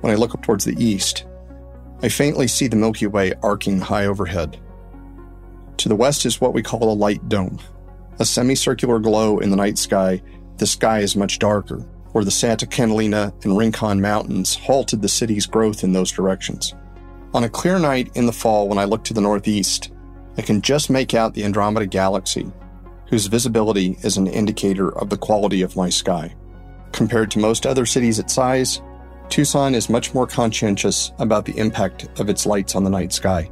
When 0.01 0.11
I 0.11 0.15
look 0.15 0.33
up 0.33 0.43
towards 0.43 0.65
the 0.65 0.81
east, 0.83 1.25
I 2.01 2.09
faintly 2.09 2.47
see 2.47 2.67
the 2.67 2.75
Milky 2.75 3.07
Way 3.07 3.33
arcing 3.43 3.79
high 3.79 4.05
overhead. 4.05 4.59
To 5.77 5.89
the 5.89 5.95
west 5.95 6.25
is 6.25 6.41
what 6.41 6.53
we 6.53 6.63
call 6.63 6.91
a 6.91 6.95
light 6.95 7.27
dome, 7.29 7.59
a 8.19 8.25
semicircular 8.25 8.99
glow 8.99 9.39
in 9.39 9.49
the 9.49 9.55
night 9.55 9.77
sky. 9.77 10.21
The 10.57 10.67
sky 10.67 10.99
is 10.99 11.15
much 11.15 11.39
darker, 11.39 11.79
where 12.11 12.23
the 12.23 12.31
Santa 12.31 12.67
Catalina 12.67 13.33
and 13.43 13.57
Rincon 13.57 14.01
Mountains 14.01 14.55
halted 14.55 15.01
the 15.01 15.09
city's 15.09 15.45
growth 15.45 15.83
in 15.83 15.93
those 15.93 16.11
directions. 16.11 16.73
On 17.33 17.43
a 17.43 17.49
clear 17.49 17.79
night 17.79 18.11
in 18.15 18.27
the 18.27 18.31
fall, 18.31 18.69
when 18.69 18.77
I 18.77 18.85
look 18.85 19.03
to 19.05 19.13
the 19.13 19.21
northeast, 19.21 19.91
I 20.37 20.41
can 20.41 20.61
just 20.61 20.89
make 20.89 21.13
out 21.13 21.33
the 21.33 21.43
Andromeda 21.43 21.87
Galaxy, 21.87 22.51
whose 23.07 23.25
visibility 23.25 23.97
is 24.03 24.17
an 24.17 24.27
indicator 24.27 24.95
of 24.97 25.09
the 25.09 25.17
quality 25.17 25.61
of 25.61 25.75
my 25.75 25.89
sky. 25.89 26.35
Compared 26.93 27.31
to 27.31 27.39
most 27.39 27.65
other 27.65 27.85
cities 27.85 28.19
its 28.19 28.33
size, 28.33 28.81
Tucson 29.27 29.73
is 29.73 29.89
much 29.89 30.13
more 30.13 30.27
conscientious 30.27 31.11
about 31.17 31.43
the 31.43 31.57
impact 31.57 32.07
of 32.19 32.29
its 32.29 32.45
lights 32.45 32.75
on 32.75 32.83
the 32.83 32.89
night 32.89 33.11
sky. 33.11 33.49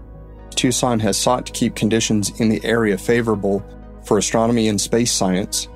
Tucson 0.52 1.00
has 1.00 1.18
sought 1.18 1.46
to 1.48 1.52
keep 1.52 1.76
conditions 1.76 2.40
in 2.40 2.50
the 2.50 2.64
area 2.64 2.98
favorable 2.98 3.66
for 4.06 4.18
astronomy 4.20 4.68
and 4.68 4.80
space 4.80 5.12
science, 5.12 5.68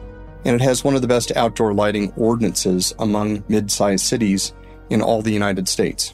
and 0.45 0.55
it 0.55 0.61
has 0.61 0.83
one 0.83 0.95
of 0.95 1.01
the 1.01 1.07
best 1.07 1.35
outdoor 1.35 1.73
lighting 1.73 2.13
ordinances 2.17 2.93
among 2.99 3.43
mid 3.47 3.71
sized 3.71 4.05
cities 4.05 4.53
in 4.91 5.01
all 5.01 5.23
the 5.23 5.33
United 5.33 5.67
States. 5.67 6.13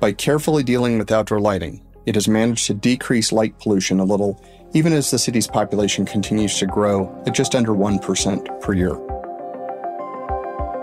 By 0.00 0.12
carefully 0.12 0.64
dealing 0.64 0.98
with 0.98 1.12
outdoor 1.12 1.40
lighting, 1.40 1.80
it 2.06 2.16
has 2.16 2.26
managed 2.26 2.66
to 2.66 2.74
decrease 2.74 3.30
light 3.30 3.56
pollution 3.60 4.00
a 4.00 4.04
little, 4.04 4.42
even 4.74 4.92
as 4.92 5.10
the 5.12 5.18
city's 5.18 5.46
population 5.46 6.04
continues 6.04 6.58
to 6.58 6.66
grow 6.66 7.22
at 7.24 7.34
just 7.34 7.54
under 7.54 7.72
1% 7.72 8.60
per 8.60 8.72
year. 8.72 8.98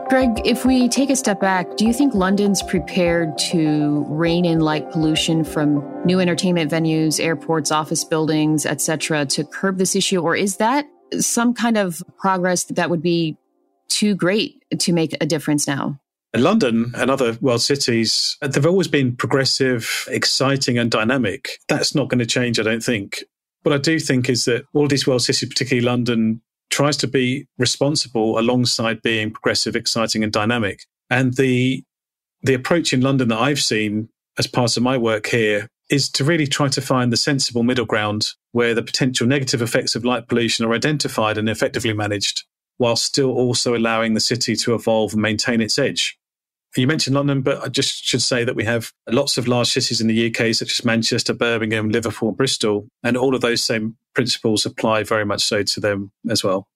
Greg, 0.07 0.39
if 0.45 0.65
we 0.65 0.87
take 0.87 1.09
a 1.09 1.15
step 1.15 1.39
back, 1.39 1.77
do 1.77 1.85
you 1.85 1.91
think 1.91 2.13
London's 2.13 2.61
prepared 2.61 3.35
to 3.39 4.05
rein 4.07 4.45
in 4.45 4.59
light 4.59 4.91
pollution 4.91 5.43
from 5.43 5.83
new 6.05 6.19
entertainment 6.19 6.71
venues, 6.71 7.19
airports, 7.19 7.71
office 7.71 8.03
buildings, 8.03 8.67
etc., 8.67 9.25
to 9.25 9.43
curb 9.43 9.79
this 9.79 9.95
issue, 9.95 10.21
or 10.21 10.35
is 10.35 10.57
that 10.57 10.85
some 11.19 11.55
kind 11.55 11.75
of 11.75 12.03
progress 12.19 12.65
that 12.65 12.91
would 12.91 13.01
be 13.01 13.35
too 13.87 14.13
great 14.13 14.63
to 14.77 14.93
make 14.93 15.15
a 15.21 15.25
difference 15.25 15.65
now? 15.65 15.99
London 16.35 16.91
and 16.95 17.09
other 17.09 17.35
world 17.41 17.61
cities, 17.61 18.37
they've 18.41 18.65
always 18.65 18.87
been 18.87 19.15
progressive, 19.15 20.07
exciting, 20.11 20.77
and 20.77 20.91
dynamic. 20.91 21.59
That's 21.67 21.95
not 21.95 22.09
going 22.09 22.19
to 22.19 22.27
change, 22.27 22.59
I 22.59 22.63
don't 22.63 22.83
think. 22.83 23.23
What 23.63 23.73
I 23.73 23.79
do 23.79 23.99
think 23.99 24.29
is 24.29 24.45
that 24.45 24.65
all 24.73 24.87
these 24.87 25.07
world 25.07 25.23
cities, 25.23 25.49
particularly 25.49 25.83
London, 25.83 26.41
tries 26.75 26.97
to 26.97 27.07
be 27.07 27.47
responsible 27.57 28.37
alongside 28.37 29.01
being 29.01 29.31
progressive, 29.31 29.77
exciting, 29.77 30.25
and 30.25 30.33
dynamic. 30.33 30.81
And 31.09 31.33
the 31.35 31.83
the 32.43 32.53
approach 32.53 32.91
in 32.91 32.99
London 32.99 33.29
that 33.29 33.39
I've 33.39 33.61
seen 33.61 34.09
as 34.37 34.45
part 34.45 34.75
of 34.75 34.83
my 34.83 34.97
work 34.97 35.27
here 35.27 35.69
is 35.89 36.09
to 36.09 36.25
really 36.25 36.45
try 36.45 36.67
to 36.67 36.81
find 36.81 37.13
the 37.13 37.17
sensible 37.17 37.63
middle 37.63 37.85
ground 37.85 38.27
where 38.51 38.73
the 38.73 38.83
potential 38.83 39.25
negative 39.25 39.61
effects 39.61 39.95
of 39.95 40.03
light 40.03 40.27
pollution 40.27 40.65
are 40.65 40.73
identified 40.73 41.37
and 41.37 41.47
effectively 41.47 41.93
managed, 41.93 42.43
while 42.77 42.97
still 42.97 43.31
also 43.31 43.73
allowing 43.73 44.13
the 44.13 44.19
city 44.19 44.55
to 44.57 44.75
evolve 44.75 45.13
and 45.13 45.21
maintain 45.21 45.61
its 45.61 45.79
edge. 45.79 46.17
You 46.75 46.87
mentioned 46.87 47.15
London, 47.15 47.41
but 47.41 47.63
I 47.63 47.69
just 47.69 48.03
should 48.03 48.21
say 48.21 48.43
that 48.43 48.55
we 48.55 48.65
have 48.65 48.91
lots 49.09 49.37
of 49.37 49.47
large 49.47 49.69
cities 49.69 50.01
in 50.01 50.07
the 50.07 50.27
UK, 50.27 50.53
such 50.53 50.77
as 50.77 50.83
Manchester, 50.83 51.33
Birmingham, 51.33 51.89
Liverpool, 51.89 52.31
Bristol, 52.31 52.87
and 53.03 53.15
all 53.15 53.33
of 53.33 53.41
those 53.41 53.63
same 53.63 53.95
principles 54.13 54.65
apply 54.65 55.03
very 55.03 55.25
much 55.25 55.43
so 55.43 55.63
to 55.63 55.79
them 55.79 56.11
as 56.29 56.43
well. 56.43 56.67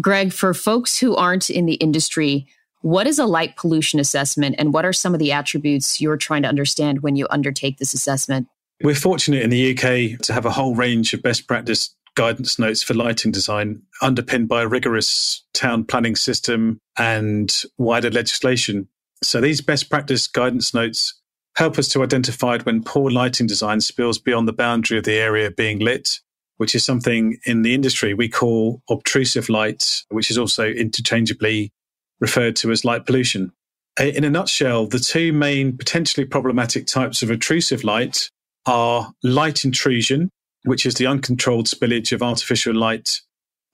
Greg, 0.00 0.32
for 0.32 0.54
folks 0.54 0.98
who 0.98 1.14
aren't 1.14 1.50
in 1.50 1.66
the 1.66 1.74
industry, 1.74 2.46
what 2.80 3.06
is 3.06 3.18
a 3.18 3.26
light 3.26 3.56
pollution 3.56 4.00
assessment 4.00 4.56
and 4.58 4.72
what 4.74 4.84
are 4.84 4.92
some 4.92 5.14
of 5.14 5.20
the 5.20 5.32
attributes 5.32 6.00
you're 6.00 6.16
trying 6.16 6.42
to 6.42 6.48
understand 6.48 7.02
when 7.02 7.16
you 7.16 7.26
undertake 7.30 7.78
this 7.78 7.94
assessment? 7.94 8.48
We're 8.82 8.94
fortunate 8.94 9.42
in 9.42 9.50
the 9.50 9.72
UK 9.72 10.20
to 10.22 10.32
have 10.32 10.44
a 10.44 10.50
whole 10.50 10.74
range 10.74 11.14
of 11.14 11.22
best 11.22 11.46
practice 11.46 11.94
guidance 12.14 12.58
notes 12.58 12.82
for 12.82 12.94
lighting 12.94 13.32
design 13.32 13.82
underpinned 14.02 14.48
by 14.48 14.62
a 14.62 14.68
rigorous 14.68 15.44
town 15.52 15.84
planning 15.84 16.16
system 16.16 16.78
and 16.98 17.62
wider 17.78 18.10
legislation. 18.10 18.88
So 19.24 19.40
these 19.40 19.60
best 19.60 19.90
practice 19.90 20.26
guidance 20.26 20.74
notes 20.74 21.20
help 21.56 21.78
us 21.78 21.88
to 21.88 22.02
identify 22.02 22.58
when 22.58 22.82
poor 22.82 23.10
lighting 23.10 23.46
design 23.46 23.80
spills 23.80 24.18
beyond 24.18 24.48
the 24.48 24.52
boundary 24.52 24.98
of 24.98 25.04
the 25.04 25.14
area 25.14 25.50
being 25.50 25.78
lit, 25.78 26.20
which 26.56 26.74
is 26.74 26.84
something 26.84 27.38
in 27.46 27.62
the 27.62 27.74
industry 27.74 28.14
we 28.14 28.28
call 28.28 28.82
obtrusive 28.90 29.48
light, 29.48 30.02
which 30.10 30.30
is 30.30 30.38
also 30.38 30.66
interchangeably 30.66 31.72
referred 32.20 32.56
to 32.56 32.70
as 32.70 32.84
light 32.84 33.06
pollution. 33.06 33.52
In 33.98 34.24
a 34.24 34.30
nutshell, 34.30 34.86
the 34.86 34.98
two 34.98 35.32
main 35.32 35.76
potentially 35.76 36.26
problematic 36.26 36.86
types 36.86 37.22
of 37.22 37.30
obtrusive 37.30 37.84
light 37.84 38.28
are 38.66 39.12
light 39.22 39.64
intrusion, 39.64 40.30
which 40.64 40.84
is 40.84 40.94
the 40.94 41.06
uncontrolled 41.06 41.66
spillage 41.66 42.12
of 42.12 42.22
artificial 42.22 42.74
light 42.74 43.20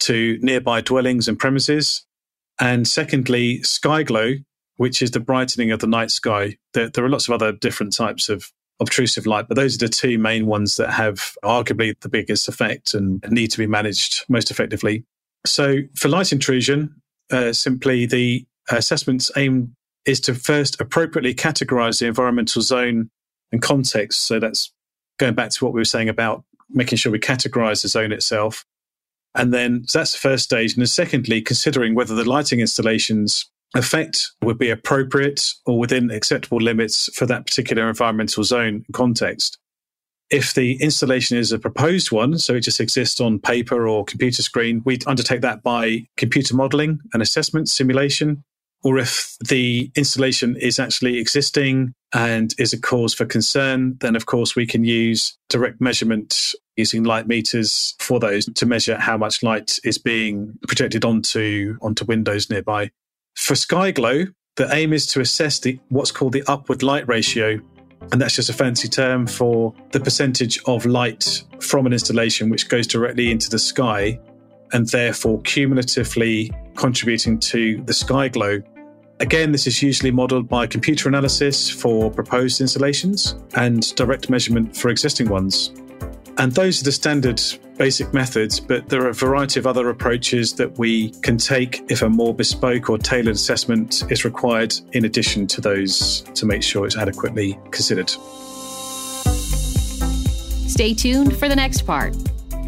to 0.01 0.39
nearby 0.43 0.81
dwellings 0.83 1.29
and 1.29 1.39
premises. 1.39 2.05
And 2.61 2.87
secondly, 2.87 3.63
sky 3.63 4.03
glow, 4.03 4.35
which 4.81 5.03
is 5.03 5.11
the 5.11 5.21
brightening 5.21 5.71
of 5.73 5.81
the 5.81 5.87
night 5.87 6.11
sky. 6.11 6.57
There, 6.73 6.89
there, 6.89 7.05
are 7.05 7.09
lots 7.11 7.29
of 7.29 7.35
other 7.35 7.53
different 7.53 7.95
types 7.95 8.31
of 8.31 8.51
obtrusive 8.81 9.27
light, 9.27 9.47
but 9.47 9.55
those 9.55 9.75
are 9.75 9.87
the 9.87 9.91
two 9.91 10.17
main 10.17 10.47
ones 10.47 10.77
that 10.77 10.89
have 10.89 11.35
arguably 11.45 12.01
the 12.01 12.09
biggest 12.09 12.49
effect 12.49 12.95
and 12.95 13.23
need 13.29 13.51
to 13.51 13.59
be 13.59 13.67
managed 13.67 14.25
most 14.31 14.51
effectively. 14.51 15.05
So 15.45 15.81
for 15.97 16.09
light 16.09 16.33
intrusion, 16.33 16.95
uh, 17.31 17.53
simply 17.53 18.07
the 18.07 18.47
assessment's 18.71 19.31
aim 19.37 19.77
is 20.07 20.19
to 20.21 20.35
first 20.35 20.81
appropriately 20.81 21.35
categorize 21.35 22.01
the 22.01 22.07
environmental 22.07 22.63
zone 22.63 23.11
and 23.53 23.61
context. 23.61 24.25
So 24.25 24.41
that's 24.41 24.73
going 25.19 25.35
back 25.35 25.51
to 25.51 25.63
what 25.67 25.75
we 25.75 25.81
were 25.81 25.85
saying 25.85 26.09
about 26.09 26.43
making 26.71 26.97
sure 26.97 27.13
we 27.13 27.19
categorize 27.19 27.83
the 27.83 27.89
zone 27.89 28.13
itself. 28.13 28.65
And 29.35 29.53
then 29.53 29.85
so 29.87 29.99
that's 29.99 30.13
the 30.13 30.19
first 30.19 30.45
stage. 30.45 30.73
And 30.73 30.81
then 30.81 30.87
secondly, 30.87 31.43
considering 31.43 31.95
whether 31.95 32.15
the 32.15 32.25
lighting 32.25 32.61
installations 32.61 33.51
effect 33.75 34.33
would 34.43 34.59
be 34.59 34.71
appropriate 34.71 35.53
or 35.67 35.79
within 35.79 36.11
acceptable 36.11 36.61
limits 36.61 37.09
for 37.15 37.27
that 37.27 37.47
particular 37.47 37.89
environmental 37.89 38.45
zone 38.45 38.85
context. 38.93 39.59
If 40.31 40.55
the 40.55 40.81
installation 40.81 41.37
is 41.37 41.51
a 41.51 41.59
proposed 41.59 42.13
one, 42.13 42.39
so 42.39 42.55
it 42.55 42.61
just 42.61 42.81
exists 42.81 43.21
on 43.21 43.41
paper 43.41 43.89
or 43.89 44.05
computer 44.05 44.43
screen, 44.43 44.81
we 44.85 44.99
undertake 45.07 45.41
that 45.41 45.63
by 45.63 46.07
computer 46.17 46.55
modeling 46.55 47.01
and 47.13 47.21
assessment 47.21 47.69
simulation. 47.69 48.45
Or 48.83 48.97
if 48.97 49.37
the 49.47 49.91
installation 49.95 50.57
is 50.57 50.79
actually 50.79 51.19
existing 51.19 51.93
and 52.15 52.55
is 52.59 52.73
a 52.73 52.81
cause 52.81 53.13
for 53.13 53.27
concern, 53.27 53.99
then 54.01 54.17
of 54.17 54.27
course 54.27 54.57
we 54.57 54.67
can 54.67 54.85
use 54.85 55.37
direct 55.49 55.81
measurement 55.81 56.55
using 56.77 57.03
light 57.03 57.27
meters 57.29 57.95
for 57.99 58.19
those 58.19 58.47
to 58.47 58.67
measure 58.67 58.97
how 58.97 59.19
much 59.19 59.43
light 59.43 59.79
is 59.85 59.99
being 59.99 60.55
projected 60.67 61.05
onto, 61.05 61.77
onto 61.83 62.05
windows 62.05 62.49
nearby. 62.49 62.91
For 63.37 63.55
sky 63.55 63.91
glow, 63.91 64.27
the 64.57 64.73
aim 64.75 64.93
is 64.93 65.07
to 65.09 65.21
assess 65.21 65.59
the 65.59 65.79
what's 65.89 66.11
called 66.11 66.33
the 66.33 66.43
upward 66.47 66.83
light 66.83 67.09
ratio, 67.09 67.61
and 68.13 68.21
that's 68.21 68.37
just 68.37 68.51
a 68.51 68.53
fancy 68.53 68.89
term 68.89 69.27
for 69.27 69.75
the 69.93 70.01
percentage 70.01 70.61
of 70.67 70.87
light 70.87 71.45
from 71.61 71.87
an 71.87 71.93
installation 71.93 72.51
which 72.51 72.69
goes 72.69 72.87
directly 72.87 73.31
into 73.31 73.49
the 73.49 73.59
sky 73.59 74.19
and 74.73 74.89
therefore 74.89 75.41
cumulatively 75.43 76.51
contributing 76.77 77.39
to 77.39 77.83
the 77.85 77.93
sky 77.93 78.29
glow. 78.29 78.61
Again, 79.21 79.53
this 79.53 79.67
is 79.67 79.83
usually 79.83 80.11
modeled 80.11 80.49
by 80.49 80.67
computer 80.67 81.09
analysis 81.09 81.69
for 81.69 82.11
proposed 82.11 82.61
installations 82.61 83.35
and 83.55 83.95
direct 83.95 84.31
measurement 84.31 84.77
for 84.77 84.89
existing 84.89 85.29
ones. 85.29 85.73
And 86.41 86.53
those 86.53 86.81
are 86.81 86.85
the 86.85 86.93
standard 86.93 87.43
basic 87.77 88.15
methods, 88.15 88.61
but 88.61 88.89
there 88.89 89.03
are 89.03 89.11
a 89.11 89.15
variety 89.15 89.61
of 89.61 89.67
other 89.67 89.91
approaches 89.91 90.55
that 90.55 90.79
we 90.79 91.11
can 91.21 91.37
take 91.37 91.85
if 91.91 92.01
a 92.01 92.09
more 92.09 92.35
bespoke 92.35 92.89
or 92.89 92.97
tailored 92.97 93.35
assessment 93.35 94.11
is 94.11 94.25
required 94.25 94.75
in 94.93 95.05
addition 95.05 95.47
to 95.49 95.61
those 95.61 96.23
to 96.35 96.47
make 96.47 96.63
sure 96.63 96.87
it's 96.87 96.97
adequately 96.97 97.59
considered. 97.71 98.09
Stay 100.67 100.95
tuned 100.95 101.37
for 101.37 101.47
the 101.47 101.57
next 101.57 101.83
part. 101.83 102.17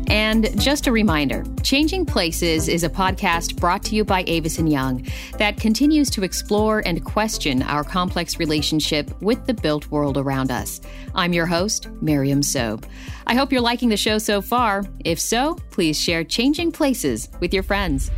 And 0.09 0.61
just 0.61 0.87
a 0.87 0.93
reminder 0.93 1.45
Changing 1.63 2.05
Places 2.05 2.69
is 2.69 2.85
a 2.85 2.89
podcast 2.89 3.57
brought 3.57 3.83
to 3.85 3.95
you 3.95 4.05
by 4.05 4.23
Avison 4.25 4.67
Young 4.67 5.07
that 5.39 5.57
continues 5.57 6.11
to 6.11 6.23
explore 6.23 6.83
and 6.85 7.05
question 7.05 7.63
our 7.63 7.85
complex 7.85 8.39
relationship 8.39 9.11
with 9.23 9.47
the 9.47 9.55
built 9.55 9.91
world 9.91 10.19
around 10.19 10.51
us. 10.51 10.81
I'm 11.15 11.33
your 11.33 11.47
host, 11.47 11.89
Miriam 12.01 12.41
Sobré. 12.41 12.85
I 13.27 13.35
hope 13.35 13.53
you're 13.53 13.61
liking 13.61 13.89
the 13.89 13.97
show 13.97 14.19
so 14.19 14.43
far. 14.43 14.85
If 15.05 15.21
so, 15.21 15.55
please 15.71 16.01
share 16.01 16.25
Changing 16.25 16.73
Places 16.73 17.29
with 17.41 17.55
your 17.55 17.63
friends. 17.63 18.11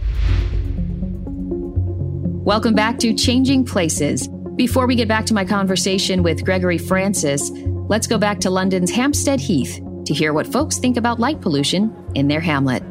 Welcome 2.44 2.74
back 2.74 2.98
to 2.98 3.14
Changing 3.14 3.64
Places. 3.64 4.28
Before 4.56 4.86
we 4.86 4.94
get 4.94 5.08
back 5.08 5.26
to 5.26 5.34
my 5.34 5.44
conversation 5.44 6.22
with 6.22 6.44
Gregory 6.44 6.78
Francis, 6.78 7.50
let's 7.88 8.06
go 8.06 8.18
back 8.18 8.40
to 8.40 8.50
London's 8.50 8.90
Hampstead 8.90 9.40
Heath 9.40 9.80
to 10.06 10.14
hear 10.14 10.32
what 10.32 10.46
folks 10.46 10.78
think 10.78 10.96
about 10.96 11.18
light 11.18 11.40
pollution 11.40 11.94
in 12.14 12.28
their 12.28 12.40
hamlet. 12.40 12.82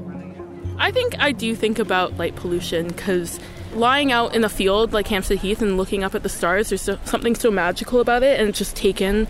I 0.77 0.91
think 0.91 1.15
I 1.19 1.31
do 1.31 1.55
think 1.55 1.79
about 1.79 2.17
light 2.17 2.35
pollution 2.35 2.87
because 2.87 3.39
lying 3.73 4.11
out 4.11 4.35
in 4.35 4.41
the 4.41 4.49
field 4.49 4.93
like 4.93 5.07
Hampstead 5.07 5.39
Heath 5.39 5.61
and 5.61 5.77
looking 5.77 6.03
up 6.03 6.15
at 6.15 6.23
the 6.23 6.29
stars, 6.29 6.69
there's 6.69 6.89
something 7.05 7.35
so 7.35 7.51
magical 7.51 7.99
about 7.99 8.23
it, 8.23 8.39
and 8.39 8.49
it's 8.49 8.57
just 8.57 8.75
taken 8.75 9.27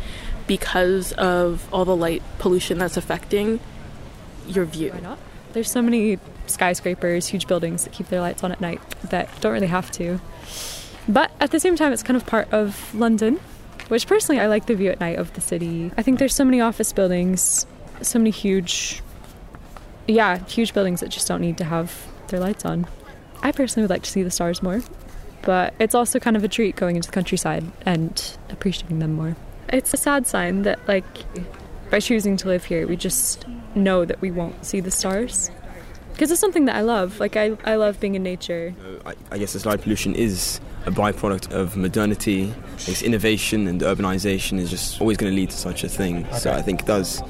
because 0.48 1.12
of 1.14 1.68
all 1.74 1.86
the 1.86 1.96
light 1.96 2.22
pollution 2.40 2.78
that's 2.78 2.98
affecting 2.98 3.60
your 4.48 4.66
view. 4.66 4.94
There's 5.54 5.72
so 5.72 5.82
many 5.82 6.20
skyscrapers, 6.48 7.28
huge 7.28 7.48
buildings 7.48 7.84
that 7.84 7.94
keep 7.94 8.08
their 8.08 8.22
lights 8.22 8.44
on 8.44 8.52
at 8.52 8.60
night 8.60 8.82
that 9.04 9.30
don't 9.40 9.54
really 9.54 9.68
have 9.68 9.92
to. 9.92 10.20
But 11.08 11.32
at 11.40 11.52
the 11.52 11.60
same 11.60 11.76
time, 11.76 11.94
it's 11.94 12.04
kind 12.04 12.18
of 12.18 12.26
part 12.26 12.52
of 12.52 12.94
London, 12.96 13.40
which 13.90 14.08
personally 14.08 14.42
I 14.42 14.48
like 14.48 14.66
the 14.66 14.76
view 14.76 14.90
at 14.90 15.00
night 15.00 15.18
of 15.18 15.34
the 15.34 15.42
city. 15.42 15.92
I 15.98 16.02
think 16.02 16.20
there's 16.20 16.36
so 16.36 16.44
many 16.44 16.60
office 16.60 16.92
buildings 16.92 17.66
so 18.02 18.20
many 18.20 18.32
huge, 18.32 19.02
yeah, 20.08 20.40
huge 20.46 20.74
buildings 20.74 21.00
that 21.00 21.10
just 21.10 21.28
don't 21.28 21.42
need 21.42 21.58
to 21.58 21.64
have 21.64 22.08
their 22.28 22.40
lights 22.40 22.66
on. 22.66 22.88
I 23.42 23.52
personally 23.52 23.84
would 23.84 23.90
like 23.90 24.04
to 24.04 24.10
see 24.10 24.24
the 24.24 24.32
stars 24.32 24.64
more, 24.64 24.82
but 25.42 25.74
it's 25.80 25.96
also 25.96 26.20
kind 26.20 26.36
of 26.36 26.44
a 26.44 26.48
treat 26.48 26.76
going 26.76 26.96
into 26.96 27.10
the 27.10 27.14
countryside 27.14 27.64
and 27.86 28.38
appreciating 28.50 29.00
them 29.00 29.14
more. 29.14 29.36
It's 29.70 29.94
a 29.94 29.98
sad 29.98 30.28
sign 30.28 30.64
that, 30.64 30.80
like, 30.88 31.06
by 31.90 32.00
choosing 32.00 32.38
to 32.38 32.48
live 32.48 32.66
here, 32.66 32.88
we 32.88 32.96
just 32.96 33.46
know 33.76 34.06
that 34.06 34.22
we 34.22 34.32
won't 34.32 34.66
see 34.66 34.80
the 34.80 34.92
stars. 34.92 35.52
Because 36.14 36.30
it's 36.30 36.40
something 36.40 36.66
that 36.66 36.76
I 36.76 36.82
love. 36.82 37.20
Like, 37.20 37.36
I, 37.36 37.58
I 37.66 37.76
love 37.76 38.00
being 38.00 38.16
in 38.16 38.24
nature. 38.24 38.74
I, 39.06 39.14
I 39.32 39.38
guess 39.40 39.54
this 39.54 39.66
light 39.66 39.82
pollution 39.82 40.14
is 40.14 40.62
a 40.86 40.92
byproduct 40.92 41.52
of 41.52 41.76
modernity. 41.76 42.54
It's 42.76 43.02
innovation 43.02 43.68
and 43.68 43.82
urbanization 43.82 44.60
is 44.60 44.70
just 44.70 45.02
always 45.02 45.18
going 45.18 45.32
to 45.32 45.36
lead 45.36 45.50
to 45.50 45.58
such 45.58 45.84
a 45.84 45.90
thing. 45.90 46.28
So 46.34 46.52
I 46.52 46.62
think 46.62 46.82
it 46.82 46.86
does 46.86 47.22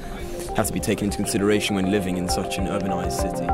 have 0.56 0.66
to 0.66 0.72
be 0.72 0.80
taken 0.80 1.06
into 1.06 1.16
consideration 1.16 1.74
when 1.76 1.90
living 1.90 2.16
in 2.16 2.28
such 2.28 2.58
an 2.58 2.66
urbanized 2.66 3.12
city. 3.12 3.46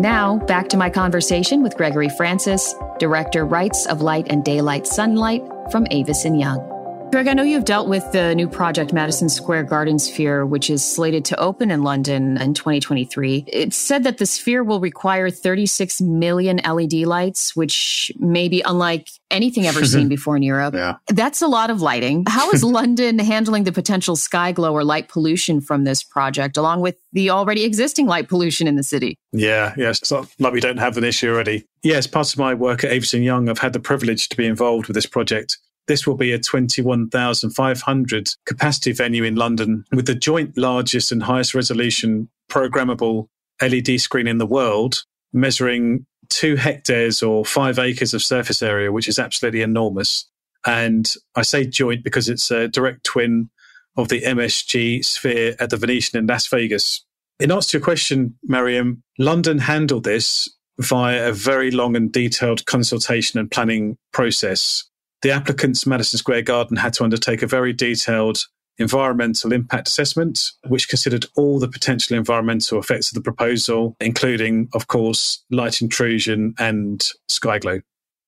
Now, 0.00 0.36
back 0.46 0.68
to 0.68 0.76
my 0.76 0.90
conversation 0.90 1.62
with 1.62 1.76
Gregory 1.76 2.10
Francis, 2.10 2.74
Director 2.98 3.46
Rights 3.46 3.86
of 3.86 4.02
Light 4.02 4.26
and 4.28 4.44
Daylight 4.44 4.86
Sunlight 4.86 5.42
from 5.70 5.86
Avison 5.90 6.34
Young. 6.34 6.75
Greg, 7.10 7.28
I 7.28 7.34
know 7.34 7.44
you've 7.44 7.64
dealt 7.64 7.88
with 7.88 8.10
the 8.12 8.34
new 8.34 8.48
project 8.48 8.92
Madison 8.92 9.28
Square 9.28 9.64
Garden 9.64 9.98
Sphere, 9.98 10.44
which 10.44 10.68
is 10.68 10.84
slated 10.84 11.24
to 11.26 11.38
open 11.38 11.70
in 11.70 11.82
London 11.82 12.36
in 12.36 12.52
2023. 12.52 13.44
It's 13.46 13.76
said 13.76 14.02
that 14.04 14.18
the 14.18 14.26
sphere 14.26 14.64
will 14.64 14.80
require 14.80 15.30
36 15.30 16.00
million 16.00 16.56
LED 16.58 16.92
lights, 17.06 17.54
which 17.54 18.10
may 18.18 18.48
be 18.48 18.60
unlike 18.60 19.08
anything 19.30 19.66
ever 19.66 19.84
seen 19.86 20.08
before 20.08 20.36
in 20.36 20.42
Europe. 20.42 20.74
Yeah. 20.74 20.96
That's 21.08 21.40
a 21.40 21.46
lot 21.46 21.70
of 21.70 21.80
lighting. 21.80 22.24
How 22.28 22.50
is 22.50 22.64
London 22.64 23.20
handling 23.20 23.64
the 23.64 23.72
potential 23.72 24.16
sky 24.16 24.50
glow 24.50 24.74
or 24.74 24.82
light 24.82 25.08
pollution 25.08 25.60
from 25.60 25.84
this 25.84 26.02
project, 26.02 26.56
along 26.56 26.80
with 26.80 26.96
the 27.12 27.30
already 27.30 27.64
existing 27.64 28.06
light 28.06 28.28
pollution 28.28 28.66
in 28.66 28.74
the 28.74 28.82
city? 28.82 29.16
Yeah, 29.32 29.74
yeah. 29.76 29.90
It's 29.90 30.10
not 30.10 30.28
like 30.40 30.52
we 30.52 30.60
don't 30.60 30.78
have 30.78 30.96
an 30.98 31.04
issue 31.04 31.30
already. 31.30 31.66
Yeah, 31.82 31.96
as 31.96 32.08
part 32.08 32.32
of 32.32 32.38
my 32.38 32.52
work 32.52 32.82
at 32.82 32.90
Avison 32.90 33.22
Young, 33.22 33.48
I've 33.48 33.58
had 33.58 33.72
the 33.72 33.80
privilege 33.80 34.28
to 34.30 34.36
be 34.36 34.44
involved 34.44 34.88
with 34.88 34.96
this 34.96 35.06
project. 35.06 35.56
This 35.86 36.06
will 36.06 36.16
be 36.16 36.32
a 36.32 36.38
21,500 36.38 38.28
capacity 38.44 38.92
venue 38.92 39.24
in 39.24 39.36
London 39.36 39.84
with 39.92 40.06
the 40.06 40.14
joint 40.14 40.56
largest 40.58 41.12
and 41.12 41.22
highest 41.22 41.54
resolution 41.54 42.28
programmable 42.50 43.28
LED 43.62 44.00
screen 44.00 44.26
in 44.26 44.38
the 44.38 44.46
world, 44.46 45.04
measuring 45.32 46.06
two 46.28 46.56
hectares 46.56 47.22
or 47.22 47.44
five 47.44 47.78
acres 47.78 48.14
of 48.14 48.22
surface 48.22 48.62
area, 48.62 48.90
which 48.90 49.08
is 49.08 49.18
absolutely 49.18 49.62
enormous. 49.62 50.28
And 50.64 51.08
I 51.36 51.42
say 51.42 51.64
joint 51.64 52.02
because 52.02 52.28
it's 52.28 52.50
a 52.50 52.68
direct 52.68 53.04
twin 53.04 53.50
of 53.96 54.08
the 54.08 54.22
MSG 54.22 55.04
sphere 55.04 55.54
at 55.58 55.70
the 55.70 55.76
Venetian 55.76 56.18
in 56.18 56.26
Las 56.26 56.48
Vegas. 56.48 57.04
In 57.38 57.52
answer 57.52 57.70
to 57.70 57.78
your 57.78 57.84
question, 57.84 58.36
Mariam, 58.42 59.02
London 59.18 59.58
handled 59.58 60.04
this 60.04 60.48
via 60.78 61.28
a 61.28 61.32
very 61.32 61.70
long 61.70 61.96
and 61.96 62.12
detailed 62.12 62.66
consultation 62.66 63.38
and 63.38 63.50
planning 63.50 63.96
process 64.12 64.84
the 65.22 65.30
applicants, 65.30 65.86
Madison 65.86 66.18
Square 66.18 66.42
Garden, 66.42 66.76
had 66.76 66.92
to 66.94 67.04
undertake 67.04 67.42
a 67.42 67.46
very 67.46 67.72
detailed 67.72 68.44
environmental 68.78 69.52
impact 69.52 69.88
assessment, 69.88 70.38
which 70.68 70.88
considered 70.88 71.26
all 71.36 71.58
the 71.58 71.68
potential 71.68 72.16
environmental 72.16 72.78
effects 72.78 73.10
of 73.10 73.14
the 73.14 73.22
proposal, 73.22 73.96
including, 74.00 74.68
of 74.74 74.88
course, 74.88 75.44
light 75.50 75.80
intrusion 75.80 76.54
and 76.58 77.08
sky 77.28 77.58
glow. 77.58 77.80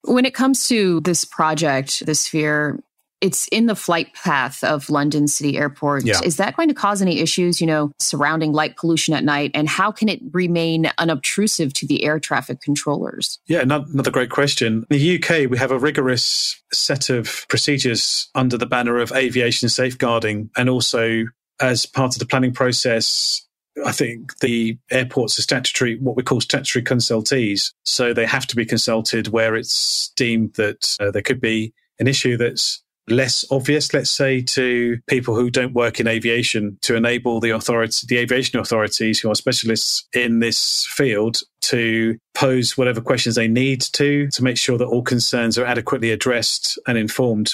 When 0.04 0.24
it 0.24 0.34
comes 0.34 0.66
to 0.68 1.00
this 1.00 1.24
project, 1.24 2.06
the 2.06 2.14
sphere, 2.14 2.80
it's 3.20 3.48
in 3.48 3.66
the 3.66 3.74
flight 3.74 4.14
path 4.14 4.62
of 4.62 4.90
London 4.90 5.26
City 5.28 5.56
Airport. 5.58 6.04
Yeah. 6.04 6.20
Is 6.24 6.36
that 6.36 6.56
going 6.56 6.68
to 6.68 6.74
cause 6.74 7.02
any 7.02 7.20
issues, 7.20 7.60
you 7.60 7.66
know, 7.66 7.92
surrounding 7.98 8.52
light 8.52 8.76
pollution 8.76 9.14
at 9.14 9.24
night? 9.24 9.50
And 9.54 9.68
how 9.68 9.90
can 9.90 10.08
it 10.08 10.20
remain 10.32 10.90
unobtrusive 10.98 11.72
to 11.74 11.86
the 11.86 12.04
air 12.04 12.20
traffic 12.20 12.60
controllers? 12.60 13.38
Yeah, 13.46 13.60
another 13.60 14.10
great 14.10 14.30
question. 14.30 14.86
In 14.90 14.98
the 14.98 15.16
UK, 15.16 15.50
we 15.50 15.58
have 15.58 15.70
a 15.70 15.78
rigorous 15.78 16.60
set 16.72 17.10
of 17.10 17.46
procedures 17.48 18.28
under 18.34 18.56
the 18.56 18.66
banner 18.66 18.98
of 18.98 19.12
aviation 19.12 19.68
safeguarding 19.68 20.50
and 20.56 20.68
also 20.68 21.24
as 21.60 21.86
part 21.86 22.14
of 22.14 22.20
the 22.20 22.26
planning 22.26 22.52
process 22.52 23.44
I 23.84 23.92
think 23.92 24.38
the 24.38 24.76
airports 24.90 25.38
are 25.38 25.42
statutory, 25.42 25.98
what 25.98 26.16
we 26.16 26.22
call 26.22 26.40
statutory 26.40 26.82
consultees. 26.82 27.72
So 27.84 28.12
they 28.12 28.26
have 28.26 28.46
to 28.48 28.56
be 28.56 28.66
consulted 28.66 29.28
where 29.28 29.54
it's 29.54 30.12
deemed 30.16 30.54
that 30.54 30.96
uh, 31.00 31.10
there 31.10 31.22
could 31.22 31.40
be 31.40 31.72
an 31.98 32.06
issue 32.06 32.36
that's 32.36 32.82
less 33.10 33.44
obvious, 33.50 33.92
let's 33.92 34.10
say, 34.10 34.40
to 34.42 34.98
people 35.08 35.34
who 35.34 35.50
don't 35.50 35.74
work 35.74 36.00
in 36.00 36.06
aviation 36.06 36.78
to 36.82 36.96
enable 36.96 37.40
the 37.40 37.50
authority, 37.50 38.06
the 38.08 38.18
aviation 38.18 38.58
authorities 38.58 39.20
who 39.20 39.30
are 39.30 39.34
specialists 39.34 40.06
in 40.12 40.40
this 40.40 40.86
field 40.90 41.38
to 41.62 42.16
pose 42.34 42.78
whatever 42.78 43.00
questions 43.00 43.34
they 43.34 43.48
need 43.48 43.80
to, 43.80 44.28
to 44.28 44.44
make 44.44 44.56
sure 44.56 44.78
that 44.78 44.86
all 44.86 45.02
concerns 45.02 45.58
are 45.58 45.66
adequately 45.66 46.10
addressed 46.10 46.78
and 46.86 46.96
informed. 46.96 47.52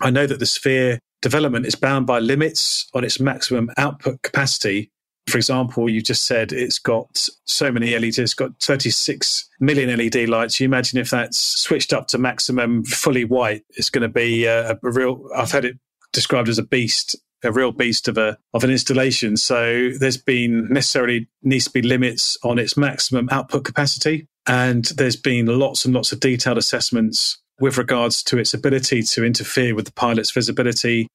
I 0.00 0.10
know 0.10 0.26
that 0.26 0.40
the 0.40 0.46
sphere 0.46 0.98
development 1.22 1.66
is 1.66 1.74
bound 1.74 2.06
by 2.06 2.18
limits 2.18 2.88
on 2.94 3.04
its 3.04 3.18
maximum 3.18 3.70
output 3.78 4.22
capacity 4.22 4.90
for 5.28 5.38
example, 5.38 5.90
you 5.90 6.00
just 6.00 6.24
said 6.24 6.52
it's 6.52 6.78
got 6.78 7.28
so 7.44 7.72
many 7.72 7.98
LEDs, 7.98 8.18
it's 8.18 8.34
got 8.34 8.60
36 8.60 9.48
million 9.60 9.96
LED 9.98 10.28
lights. 10.28 10.60
You 10.60 10.66
imagine 10.66 10.98
if 10.98 11.10
that's 11.10 11.38
switched 11.38 11.92
up 11.92 12.06
to 12.08 12.18
maximum 12.18 12.84
fully 12.84 13.24
white, 13.24 13.64
it's 13.70 13.90
going 13.90 14.02
to 14.02 14.08
be 14.08 14.46
uh, 14.46 14.74
a, 14.74 14.86
a 14.86 14.90
real, 14.92 15.28
I've 15.34 15.50
had 15.50 15.64
it 15.64 15.78
described 16.12 16.48
as 16.48 16.58
a 16.58 16.62
beast 16.62 17.16
a 17.44 17.52
real 17.52 17.70
beast 17.70 18.08
of 18.08 18.18
a 18.18 18.36
of 18.54 18.64
an 18.64 18.70
installation. 18.70 19.36
So 19.36 19.90
there's 19.98 20.16
been 20.16 20.68
necessarily 20.70 21.28
needs 21.42 21.66
to 21.66 21.70
be 21.70 21.82
limits 21.82 22.36
on 22.42 22.58
its 22.58 22.76
maximum 22.76 23.28
output 23.30 23.64
capacity, 23.64 24.26
and 24.46 24.84
there's 24.96 25.16
been 25.16 25.46
lots 25.46 25.84
and 25.84 25.94
lots 25.94 26.12
of 26.12 26.20
detailed 26.20 26.58
assessments 26.58 27.38
with 27.60 27.78
regards 27.78 28.22
to 28.24 28.38
its 28.38 28.52
ability 28.52 29.02
to 29.02 29.24
interfere 29.24 29.74
with 29.74 29.86
the 29.86 29.92
pilot's 29.92 30.30
visibility, 30.30 31.08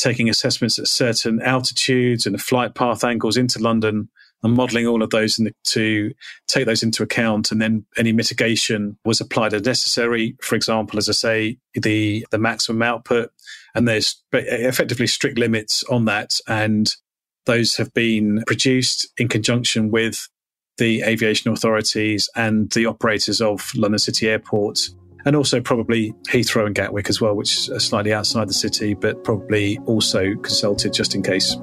taking 0.00 0.28
assessments 0.28 0.78
at 0.78 0.88
certain 0.88 1.40
altitudes 1.42 2.26
and 2.26 2.40
flight 2.40 2.74
path 2.74 3.04
angles 3.04 3.36
into 3.36 3.58
London 3.58 4.08
and 4.42 4.54
modeling 4.54 4.86
all 4.86 5.02
of 5.02 5.10
those 5.10 5.36
the, 5.36 5.52
to 5.64 6.12
take 6.48 6.66
those 6.66 6.82
into 6.82 7.02
account. 7.02 7.52
And 7.52 7.60
then 7.60 7.84
any 7.96 8.12
mitigation 8.12 8.96
was 9.04 9.20
applied 9.20 9.54
as 9.54 9.64
necessary. 9.64 10.36
For 10.40 10.54
example, 10.54 10.98
as 10.98 11.08
I 11.08 11.12
say, 11.12 11.58
the, 11.74 12.26
the 12.30 12.38
maximum 12.38 12.82
output 12.82 13.30
and 13.74 13.86
there's 13.86 14.22
effectively 14.32 15.06
strict 15.06 15.38
limits 15.38 15.84
on 15.84 16.06
that. 16.06 16.38
And 16.48 16.90
those 17.46 17.76
have 17.76 17.92
been 17.92 18.42
produced 18.46 19.08
in 19.18 19.28
conjunction 19.28 19.90
with 19.90 20.28
the 20.78 21.02
aviation 21.02 21.52
authorities 21.52 22.28
and 22.34 22.70
the 22.70 22.86
operators 22.86 23.40
of 23.40 23.70
London 23.76 23.98
City 23.98 24.28
Airport 24.28 24.88
and 25.24 25.36
also 25.36 25.60
probably 25.60 26.12
Heathrow 26.28 26.66
and 26.66 26.74
Gatwick 26.74 27.08
as 27.08 27.20
well, 27.20 27.34
which 27.34 27.68
are 27.70 27.80
slightly 27.80 28.12
outside 28.12 28.48
the 28.48 28.54
city, 28.54 28.94
but 28.94 29.24
probably 29.24 29.78
also 29.86 30.34
consulted 30.36 30.92
just 30.92 31.14
in 31.14 31.22
case. 31.22 31.56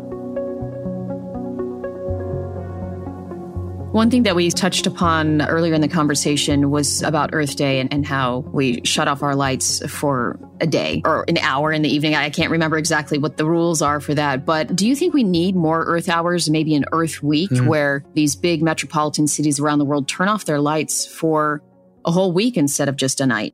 One 3.97 4.11
thing 4.11 4.23
that 4.23 4.35
we 4.35 4.51
touched 4.51 4.85
upon 4.85 5.41
earlier 5.41 5.73
in 5.73 5.81
the 5.81 5.87
conversation 5.87 6.69
was 6.69 7.01
about 7.01 7.31
Earth 7.33 7.55
Day 7.55 7.79
and, 7.79 7.91
and, 7.91 8.05
how 8.05 8.39
we 8.39 8.81
shut 8.83 9.07
off 9.07 9.23
our 9.23 9.33
lights 9.33 9.83
for 9.89 10.37
a 10.61 10.67
day 10.67 11.01
or 11.03 11.25
an 11.27 11.39
hour 11.39 11.71
in 11.71 11.81
the 11.81 11.89
evening. 11.89 12.13
I 12.13 12.29
can't 12.29 12.51
remember 12.51 12.77
exactly 12.77 13.17
what 13.17 13.37
the 13.37 13.45
rules 13.45 13.81
are 13.81 13.99
for 13.99 14.13
that. 14.13 14.45
But 14.45 14.75
do 14.75 14.87
you 14.87 14.95
think 14.95 15.15
we 15.15 15.23
need 15.23 15.55
more 15.55 15.83
Earth 15.85 16.09
hours, 16.09 16.47
maybe 16.47 16.75
an 16.75 16.85
Earth 16.91 17.23
week, 17.23 17.49
mm-hmm. 17.49 17.65
where 17.65 18.05
these 18.13 18.35
big 18.35 18.61
metropolitan 18.61 19.25
cities 19.25 19.59
around 19.59 19.79
the 19.79 19.85
world 19.85 20.07
turn 20.07 20.27
off 20.27 20.45
their 20.45 20.59
lights 20.59 21.07
for 21.07 21.63
a 22.07 22.11
whole 22.11 22.31
week 22.31 22.57
instead 22.57 22.89
of 22.89 22.95
just 22.95 23.21
a 23.21 23.27
night. 23.27 23.53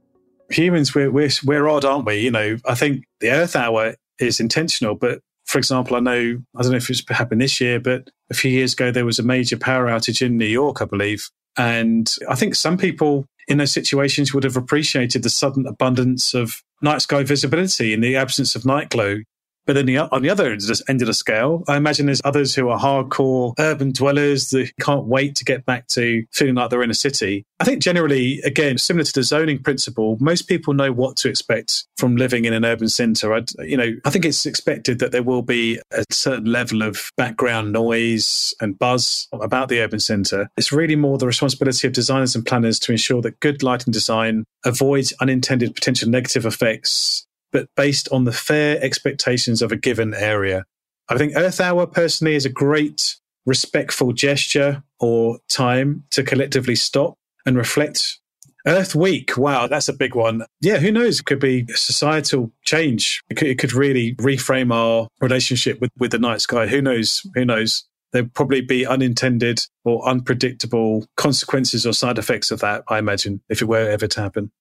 Humans, 0.52 0.94
we're, 0.94 1.12
we're, 1.12 1.30
we're 1.44 1.68
odd, 1.68 1.84
aren't 1.84 2.06
we? 2.06 2.20
You 2.20 2.32
know, 2.32 2.58
I 2.66 2.76
think 2.76 3.04
the 3.20 3.32
Earth 3.32 3.56
Hour 3.56 3.96
is 4.20 4.40
intentional, 4.40 4.96
but 4.96 5.20
for 5.46 5.58
example, 5.58 5.98
I 5.98 6.00
know, 6.00 6.42
I 6.56 6.62
don't 6.62 6.72
know 6.72 6.78
if 6.78 6.90
it's 6.90 7.04
happened 7.10 7.42
this 7.42 7.60
year, 7.60 7.80
but 7.80 8.10
a 8.30 8.34
few 8.34 8.52
years 8.52 8.74
ago, 8.74 8.92
there 8.92 9.06
was 9.06 9.20
a 9.20 9.24
major 9.24 9.58
power 9.58 9.88
outage 9.88 10.26
in 10.26 10.38
New 10.38 10.46
York, 10.46 10.82
I 10.82 10.86
believe. 10.86 11.30
And 11.58 12.14
I 12.30 12.36
think 12.36 12.56
some 12.56 12.78
people 12.78 13.26
in 13.48 13.58
those 13.58 13.72
situations 13.72 14.34
would 14.34 14.44
have 14.44 14.56
appreciated 14.56 15.24
the 15.24 15.30
sudden 15.30 15.68
abundance 15.68 16.34
of 16.34 16.62
night 16.82 17.02
sky 17.02 17.24
visibility 17.24 17.94
in 17.94 18.02
the 18.02 18.16
absence 18.16 18.56
of 18.56 18.66
night 18.66 18.90
glow. 18.90 19.18
But 19.66 19.74
then 19.74 19.86
the, 19.86 19.98
on 20.00 20.22
the 20.22 20.30
other 20.30 20.52
end 20.52 21.02
of 21.02 21.08
the 21.08 21.14
scale, 21.14 21.64
I 21.68 21.78
imagine 21.78 22.06
there's 22.06 22.22
others 22.24 22.54
who 22.54 22.70
are 22.70 22.80
hardcore 22.80 23.54
urban 23.60 23.92
dwellers 23.92 24.50
that 24.50 24.72
can't 24.80 25.06
wait 25.06 25.36
to 25.38 25.46
get 25.46 25.66
back 25.66 25.88
to 25.90 26.24
feeling 26.32 26.56
like 26.56 26.70
they're 26.70 26.84
in 26.84 26.92
a 26.92 26.96
city. 26.96 27.46
I 27.60 27.64
think 27.64 27.82
generally, 27.82 28.42
again, 28.42 28.78
similar 28.78 29.06
to 29.06 29.14
the 29.14 29.24
zoning 29.24 29.60
principle, 29.60 30.18
most 30.20 30.44
people 30.44 30.74
know 30.74 30.92
what 30.92 31.16
to 31.18 31.30
expect 31.30 31.86
from 31.98 32.18
living 32.18 32.46
in 32.46 32.54
an 32.54 32.66
urban 32.66 32.90
centre. 32.90 33.42
You 33.60 33.78
know, 33.78 33.94
I 34.04 34.10
think 34.10 34.26
it's 34.26 34.46
expected 34.46 35.00
that 35.00 35.12
there 35.12 35.24
will 35.24 35.42
be 35.42 35.80
a 35.92 36.04
certain 36.12 36.52
level 36.52 36.82
of 36.82 37.12
background 37.16 37.72
noise 37.72 38.54
and 38.60 38.78
buzz 38.78 39.28
about 39.32 39.70
the 39.70 39.80
urban 39.80 40.00
centre. 40.00 40.50
It's 40.58 40.74
really 40.74 40.96
more 40.96 41.18
the 41.18 41.28
responsibility 41.28 41.88
of 41.88 41.94
designers 41.94 42.36
and 42.36 42.46
planners 42.46 42.80
to 42.80 42.92
ensure 42.92 43.22
that 43.22 43.40
good 43.40 43.64
lighting 43.64 43.94
design 43.94 44.44
avoids 44.66 45.14
unintended 45.22 45.76
potential 45.76 46.10
negative 46.10 46.46
effects 46.46 47.26
but 47.54 47.70
based 47.78 48.10
on 48.12 48.26
the 48.26 48.34
fair 48.34 48.84
expectations 48.84 49.62
of 49.62 49.72
a 49.72 49.78
given 49.78 50.14
area. 50.14 50.66
I 51.08 51.18
think 51.18 51.34
Earth 51.36 51.62
Hour 51.62 51.86
personally 51.86 52.36
is 52.36 52.46
a 52.46 52.50
great 52.50 53.16
respectful 53.46 54.12
gesture 54.12 54.84
or 55.00 55.40
time 55.48 56.04
to 56.12 56.24
collectively 56.24 56.76
stop 56.76 57.16
and 57.46 57.56
reflect 57.56 58.20
Earth 58.66 58.96
Week. 58.96 59.38
Wow, 59.38 59.68
that's 59.68 59.90
a 59.90 59.94
big 59.94 60.16
one. 60.16 60.46
Yeah, 60.62 60.78
who 60.78 60.92
knows? 60.92 61.20
It 61.20 61.26
could 61.26 61.40
be 61.40 61.66
societal 61.68 62.52
change. 62.64 63.22
It 63.30 63.36
could, 63.36 63.50
it 63.50 63.60
could 63.60 63.74
really 63.74 64.16
reframe 64.16 64.74
our 64.74 65.08
relationship 65.22 65.80
with, 65.80 65.92
with 65.98 66.12
the 66.12 66.20
night 66.20 66.42
sky. 66.42 66.68
Who 66.68 66.82
knows? 66.82 67.22
Who 67.36 67.46
knows? 67.46 67.86
There'd 68.14 68.34
probably 68.34 68.62
be 68.62 68.86
unintended 68.86 69.60
or 69.84 70.08
unpredictable 70.08 71.06
consequences 71.18 71.86
or 71.86 71.94
side 71.94 72.18
effects 72.18 72.52
of 72.52 72.60
that, 72.62 72.84
I 72.88 73.00
imagine, 73.00 73.42
if 73.50 73.62
it 73.62 73.66
were 73.66 73.90
ever 73.90 74.08
to 74.08 74.22
happen 74.22 74.52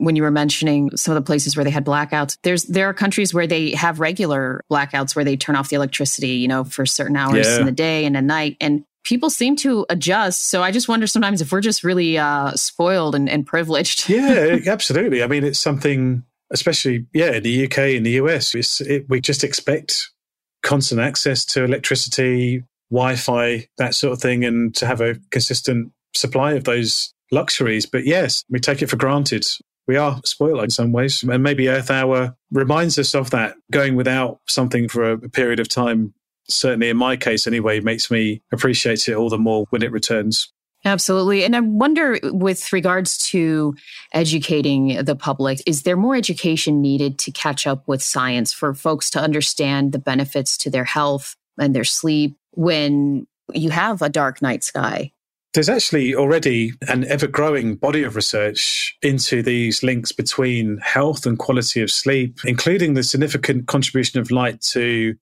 when 0.00 0.16
you 0.16 0.22
were 0.22 0.30
mentioning 0.30 0.94
some 0.96 1.16
of 1.16 1.22
the 1.22 1.26
places 1.26 1.56
where 1.56 1.64
they 1.64 1.70
had 1.70 1.84
blackouts 1.84 2.36
there's 2.42 2.64
there 2.64 2.88
are 2.88 2.94
countries 2.94 3.32
where 3.32 3.46
they 3.46 3.70
have 3.72 4.00
regular 4.00 4.64
blackouts 4.70 5.14
where 5.14 5.24
they 5.24 5.36
turn 5.36 5.56
off 5.56 5.68
the 5.68 5.76
electricity 5.76 6.28
you 6.28 6.48
know 6.48 6.64
for 6.64 6.84
certain 6.86 7.16
hours 7.16 7.46
yeah. 7.46 7.60
in 7.60 7.66
the 7.66 7.72
day 7.72 8.04
and 8.04 8.16
at 8.16 8.24
night 8.24 8.56
and 8.60 8.84
people 9.04 9.30
seem 9.30 9.56
to 9.56 9.86
adjust. 9.88 10.48
So 10.48 10.62
I 10.62 10.70
just 10.70 10.88
wonder 10.88 11.06
sometimes 11.06 11.40
if 11.40 11.52
we're 11.52 11.60
just 11.60 11.84
really 11.84 12.18
uh, 12.18 12.52
spoiled 12.52 13.14
and, 13.14 13.28
and 13.28 13.46
privileged. 13.46 14.08
yeah, 14.08 14.58
absolutely. 14.66 15.22
I 15.22 15.26
mean, 15.26 15.44
it's 15.44 15.58
something, 15.58 16.24
especially 16.50 17.06
yeah, 17.12 17.32
in 17.32 17.42
the 17.42 17.64
UK 17.64 17.78
in 17.78 18.02
the 18.02 18.12
US, 18.12 18.54
it, 18.80 19.08
we 19.08 19.20
just 19.20 19.44
expect 19.44 20.10
constant 20.62 21.00
access 21.00 21.44
to 21.46 21.64
electricity, 21.64 22.64
Wi-Fi, 22.90 23.66
that 23.78 23.94
sort 23.94 24.12
of 24.12 24.20
thing, 24.20 24.44
and 24.44 24.74
to 24.76 24.86
have 24.86 25.00
a 25.00 25.16
consistent 25.30 25.92
supply 26.14 26.52
of 26.52 26.64
those 26.64 27.14
luxuries. 27.32 27.86
But 27.86 28.04
yes, 28.04 28.44
we 28.48 28.58
take 28.58 28.82
it 28.82 28.88
for 28.88 28.96
granted. 28.96 29.46
We 29.90 29.96
are 29.96 30.20
spoiled 30.24 30.62
in 30.62 30.70
some 30.70 30.92
ways, 30.92 31.24
and 31.24 31.42
maybe 31.42 31.68
Earth 31.68 31.90
Hour 31.90 32.36
reminds 32.52 32.96
us 32.96 33.12
of 33.12 33.30
that. 33.30 33.56
Going 33.72 33.96
without 33.96 34.38
something 34.48 34.88
for 34.88 35.10
a 35.10 35.18
period 35.18 35.58
of 35.58 35.68
time 35.68 36.14
certainly 36.48 36.90
in 36.90 36.96
my 36.96 37.16
case 37.16 37.48
anyway, 37.48 37.80
makes 37.80 38.08
me 38.08 38.40
appreciate 38.52 39.08
it 39.08 39.14
all 39.14 39.28
the 39.28 39.36
more 39.36 39.66
when 39.70 39.82
it 39.82 39.90
returns. 39.90 40.52
Absolutely. 40.84 41.42
And 41.42 41.56
I 41.56 41.60
wonder, 41.60 42.20
with 42.22 42.72
regards 42.72 43.18
to 43.30 43.74
educating 44.12 45.04
the 45.04 45.16
public, 45.16 45.60
is 45.66 45.82
there 45.82 45.96
more 45.96 46.14
education 46.14 46.80
needed 46.80 47.18
to 47.18 47.32
catch 47.32 47.66
up 47.66 47.88
with 47.88 48.00
science 48.00 48.52
for 48.52 48.72
folks 48.74 49.10
to 49.10 49.20
understand 49.20 49.90
the 49.90 49.98
benefits 49.98 50.56
to 50.58 50.70
their 50.70 50.84
health 50.84 51.34
and 51.58 51.74
their 51.74 51.82
sleep 51.82 52.36
when 52.52 53.26
you 53.52 53.70
have 53.70 54.02
a 54.02 54.08
dark 54.08 54.40
night 54.40 54.62
sky? 54.62 55.10
There's 55.52 55.68
actually 55.68 56.14
already 56.14 56.72
an 56.86 57.04
ever 57.06 57.26
growing 57.26 57.74
body 57.74 58.04
of 58.04 58.14
research 58.14 58.96
into 59.02 59.42
these 59.42 59.82
links 59.82 60.12
between 60.12 60.78
health 60.78 61.26
and 61.26 61.38
quality 61.38 61.82
of 61.82 61.90
sleep, 61.90 62.38
including 62.44 62.94
the 62.94 63.02
significant 63.02 63.66
contribution 63.66 64.20
of 64.20 64.30
light 64.30 64.60
to 64.60 65.16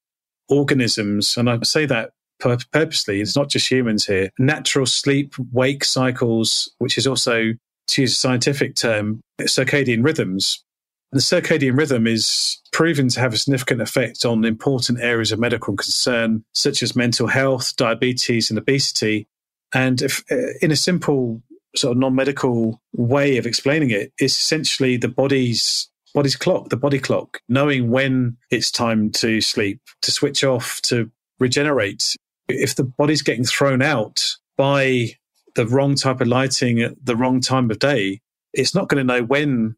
organisms, 0.51 1.37
and 1.37 1.49
I 1.49 1.59
say 1.63 1.87
that 1.87 2.11
purposely, 2.41 3.21
it's 3.21 3.37
not 3.37 3.49
just 3.49 3.71
humans 3.71 4.05
here, 4.07 4.31
natural 4.39 4.87
sleep 4.87 5.35
wake 5.51 5.85
cycles, 5.85 6.71
which 6.79 6.99
is 6.99 7.07
also, 7.07 7.55
to 7.89 8.01
use 8.03 8.13
a 8.13 8.17
scientific 8.17 8.75
term, 8.77 9.23
circadian 9.41 10.05
rhythms. 10.05 10.63
The 11.11 11.21
circadian 11.21 11.77
rhythm 11.77 12.07
is 12.07 12.61
proven 12.71 13.09
to 13.09 13.21
have 13.21 13.33
a 13.33 13.39
significant 13.39 13.81
effect 13.81 14.27
on 14.27 14.45
important 14.45 15.01
areas 15.01 15.33
of 15.33 15.39
medical 15.39 15.75
concern, 15.75 16.45
such 16.53 16.83
as 16.83 16.95
mental 16.95 17.29
health, 17.29 17.75
diabetes, 17.77 18.51
and 18.51 18.59
obesity. 18.59 19.27
And 19.75 20.01
if, 20.03 20.25
uh, 20.31 20.55
in 20.61 20.71
a 20.71 20.77
simple 20.77 21.43
sort 21.77 21.93
of 21.93 21.99
non-medical 21.99 22.81
way 22.93 23.37
of 23.37 23.47
explaining 23.47 23.91
it, 23.91 24.13
it's 24.19 24.39
essentially 24.39 24.97
the 24.97 25.09
body's 25.09 25.89
body's 26.15 26.37
clock, 26.37 26.71
the 26.71 26.77
body 26.77 26.99
clock, 26.99 27.41
knowing 27.49 27.91
when 27.91 28.37
it's 28.51 28.71
time 28.71 29.11
to 29.11 29.41
sleep, 29.41 29.81
to 30.03 30.11
switch 30.11 30.43
off, 30.43 30.81
to 30.83 31.11
regenerate. 31.39 32.17
If 32.49 32.75
the 32.75 32.85
body's 32.85 33.23
getting 33.23 33.45
thrown 33.45 33.83
out 33.83 34.25
by 34.57 35.17
the 35.55 35.67
wrong 35.67 35.95
type 35.95 36.21
of 36.21 36.29
lighting 36.29 36.81
at 36.81 37.05
the 37.05 37.15
wrong 37.15 37.41
time 37.41 37.71
of 37.71 37.79
day, 37.79 38.21
it's 38.53 38.75
not 38.75 38.89
going 38.89 39.07
to 39.07 39.13
know 39.13 39.23
when 39.23 39.77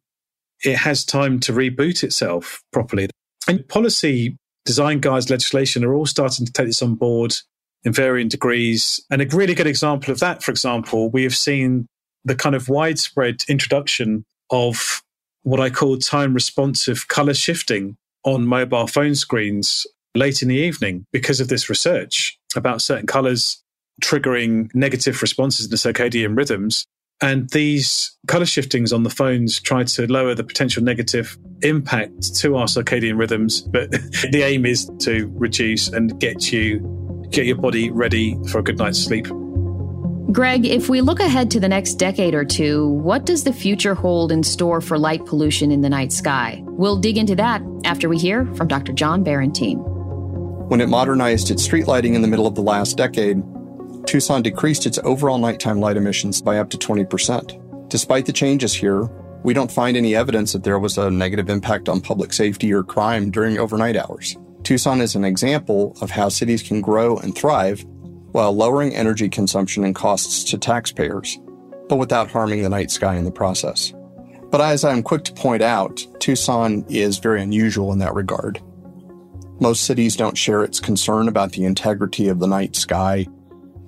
it 0.65 0.77
has 0.77 1.05
time 1.05 1.41
to 1.41 1.53
reboot 1.53 2.05
itself 2.05 2.63
properly. 2.73 3.09
And 3.49 3.67
policy, 3.67 4.37
design 4.65 5.01
guides, 5.01 5.31
legislation 5.31 5.85
are 5.85 5.95
all 5.95 6.07
starting 6.07 6.47
to 6.47 6.53
take 6.53 6.67
this 6.67 6.83
on 6.83 6.95
board 6.95 7.35
in 7.85 7.93
varying 7.93 8.29
degrees. 8.29 9.05
And 9.11 9.23
a 9.23 9.27
really 9.27 9.55
good 9.55 9.67
example 9.67 10.13
of 10.13 10.21
that, 10.21 10.43
for 10.43 10.51
example, 10.51 11.11
we 11.11 11.23
have 11.23 11.37
seen 11.37 11.87
the 12.25 12.35
kind 12.35 12.55
of 12.55 12.69
widespread 12.69 13.43
introduction 13.49 14.25
of 14.51 15.03
what 15.43 15.61
I 15.61 15.71
call 15.71 15.97
time 15.97 16.35
responsive 16.35 17.09
color 17.09 17.35
shifting 17.35 17.97
on 18.25 18.47
mobile 18.47 18.87
phone 18.87 19.15
screens 19.15 19.87
late 20.15 20.43
in 20.43 20.49
the 20.49 20.57
evening 20.57 21.07
because 21.13 21.41
of 21.41 21.49
this 21.49 21.69
research 21.71 22.39
about 22.55 22.83
certain 22.83 23.07
colors 23.07 23.63
triggering 24.03 24.75
negative 24.75 25.23
responses 25.23 25.67
in 25.67 25.71
the 25.71 25.77
circadian 25.77 26.37
rhythms. 26.37 26.87
And 27.23 27.51
these 27.51 28.17
color 28.27 28.47
shiftings 28.47 28.93
on 28.95 29.03
the 29.03 29.11
phones 29.11 29.61
try 29.61 29.85
to 29.85 30.11
lower 30.11 30.35
the 30.35 30.45
potential 30.45 30.83
negative 30.83 31.39
impact 31.63 32.35
to 32.37 32.57
our 32.57 32.65
circadian 32.65 33.19
rhythms. 33.19 33.61
But 33.61 33.91
the 34.31 34.43
aim 34.43 34.65
is 34.65 34.91
to 35.01 35.31
reduce 35.35 35.89
and 35.89 36.19
get 36.19 36.51
you, 36.51 36.79
get 37.31 37.47
your 37.47 37.57
body 37.57 37.91
ready 37.91 38.39
for 38.49 38.59
a 38.59 38.63
good 38.63 38.79
night's 38.79 39.03
sleep. 39.03 39.27
Greg, 40.33 40.65
if 40.65 40.89
we 40.89 41.01
look 41.01 41.19
ahead 41.19 41.51
to 41.51 41.61
the 41.61 41.69
next 41.69 41.95
decade 41.95 42.35
or 42.35 42.45
two, 42.45 42.89
what 42.89 43.27
does 43.27 43.43
the 43.43 43.53
future 43.53 43.95
hold 43.95 44.31
in 44.31 44.45
store 44.45 44.81
for 44.81 44.97
light 44.97 45.27
pollution 45.27 45.73
in 45.73 45.81
the 45.81 45.89
night 45.89 46.13
sky? 46.13 46.63
We'll 46.67 46.99
dig 46.99 47.19
into 47.19 47.35
that 47.35 47.63
after 47.85 48.09
we 48.09 48.17
hear 48.17 48.47
from 48.55 48.69
Dr. 48.69 48.93
John 48.93 49.25
Barentine. 49.25 49.83
When 50.69 50.81
it 50.81 50.89
modernized 50.89 51.51
its 51.51 51.65
street 51.65 51.89
lighting 51.89 52.15
in 52.15 52.23
the 52.23 52.29
middle 52.29 52.47
of 52.47 52.55
the 52.55 52.63
last 52.63 52.97
decade, 52.97 53.43
Tucson 54.07 54.43
decreased 54.43 54.87
its 54.87 55.01
overall 55.03 55.39
nighttime 55.39 55.81
light 55.81 55.97
emissions 55.97 56.41
by 56.41 56.59
up 56.59 56.71
to 56.71 56.79
20%. 56.79 57.89
Despite 57.89 58.27
the 58.27 58.33
changes 58.33 58.73
here, 58.73 59.09
we 59.43 59.53
don't 59.53 59.73
find 59.73 59.97
any 59.97 60.15
evidence 60.15 60.53
that 60.53 60.63
there 60.63 60.79
was 60.79 60.97
a 60.97 61.11
negative 61.11 61.51
impact 61.51 61.89
on 61.89 62.01
public 62.01 62.33
safety 62.33 62.73
or 62.73 62.85
crime 62.85 63.33
during 63.33 63.59
overnight 63.59 63.97
hours. 63.97 64.37
Tucson 64.71 65.01
is 65.01 65.17
an 65.17 65.25
example 65.25 65.97
of 66.01 66.13
how 66.13 66.29
cities 66.29 66.63
can 66.63 66.81
grow 66.81 67.17
and 67.17 67.35
thrive 67.35 67.85
while 68.31 68.53
lowering 68.53 68.95
energy 68.95 69.29
consumption 69.29 69.83
and 69.83 69.97
costs 69.97 70.45
to 70.45 70.57
taxpayers, 70.57 71.41
but 71.89 71.97
without 71.97 72.31
harming 72.31 72.63
the 72.63 72.69
night 72.69 72.93
sky 72.93 73.17
in 73.17 73.25
the 73.25 73.33
process. 73.33 73.93
But 74.49 74.61
as 74.61 74.85
I'm 74.85 75.03
quick 75.03 75.25
to 75.25 75.33
point 75.33 75.61
out, 75.61 76.07
Tucson 76.21 76.85
is 76.89 77.19
very 77.19 77.43
unusual 77.43 77.93
in 77.93 77.99
that 77.99 78.15
regard. 78.15 78.63
Most 79.59 79.87
cities 79.87 80.15
don't 80.15 80.39
share 80.39 80.63
its 80.63 80.79
concern 80.79 81.27
about 81.27 81.51
the 81.51 81.65
integrity 81.65 82.29
of 82.29 82.39
the 82.39 82.47
night 82.47 82.77
sky, 82.77 83.27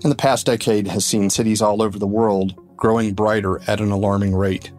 and 0.03 0.11
the 0.11 0.17
past 0.17 0.47
decade 0.47 0.89
has 0.89 1.05
seen 1.05 1.31
cities 1.31 1.63
all 1.63 1.81
over 1.81 1.97
the 1.97 2.09
world 2.09 2.61
growing 2.75 3.15
brighter 3.15 3.61
at 3.69 3.81
an 3.81 3.93
alarming 3.93 4.35
rate. 4.35 4.73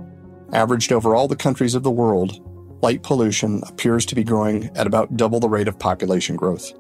Averaged 0.52 0.92
over 0.92 1.16
all 1.16 1.30
the 1.30 1.38
countries 1.38 1.76
of 1.76 1.84
the 1.84 1.90
world, 1.90 2.43
light 2.84 3.02
pollution 3.02 3.64
appears 3.66 4.06
to 4.06 4.16
be 4.16 4.24
growing 4.24 4.70
at 4.76 4.86
about 4.86 5.18
double 5.18 5.40
the 5.40 5.50
rate 5.50 5.68
of 5.68 5.80
population 5.80 6.36
growth. 6.36 6.74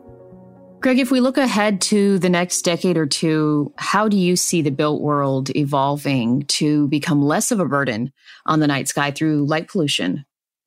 Greg, 0.81 0.99
if 0.99 1.11
we 1.11 1.21
look 1.21 1.37
ahead 1.37 1.79
to 1.79 2.19
the 2.19 2.29
next 2.29 2.63
decade 2.63 2.97
or 2.97 3.05
two, 3.05 3.73
how 3.77 4.09
do 4.09 4.17
you 4.17 4.35
see 4.35 4.61
the 4.61 4.69
built 4.69 5.01
world 5.01 5.49
evolving 5.55 6.43
to 6.47 6.89
become 6.89 7.21
less 7.21 7.51
of 7.51 7.61
a 7.61 7.65
burden 7.65 8.11
on 8.45 8.59
the 8.59 8.67
night 8.67 8.89
sky 8.89 9.09
through 9.09 9.45
light 9.45 9.69
pollution? 9.69 10.25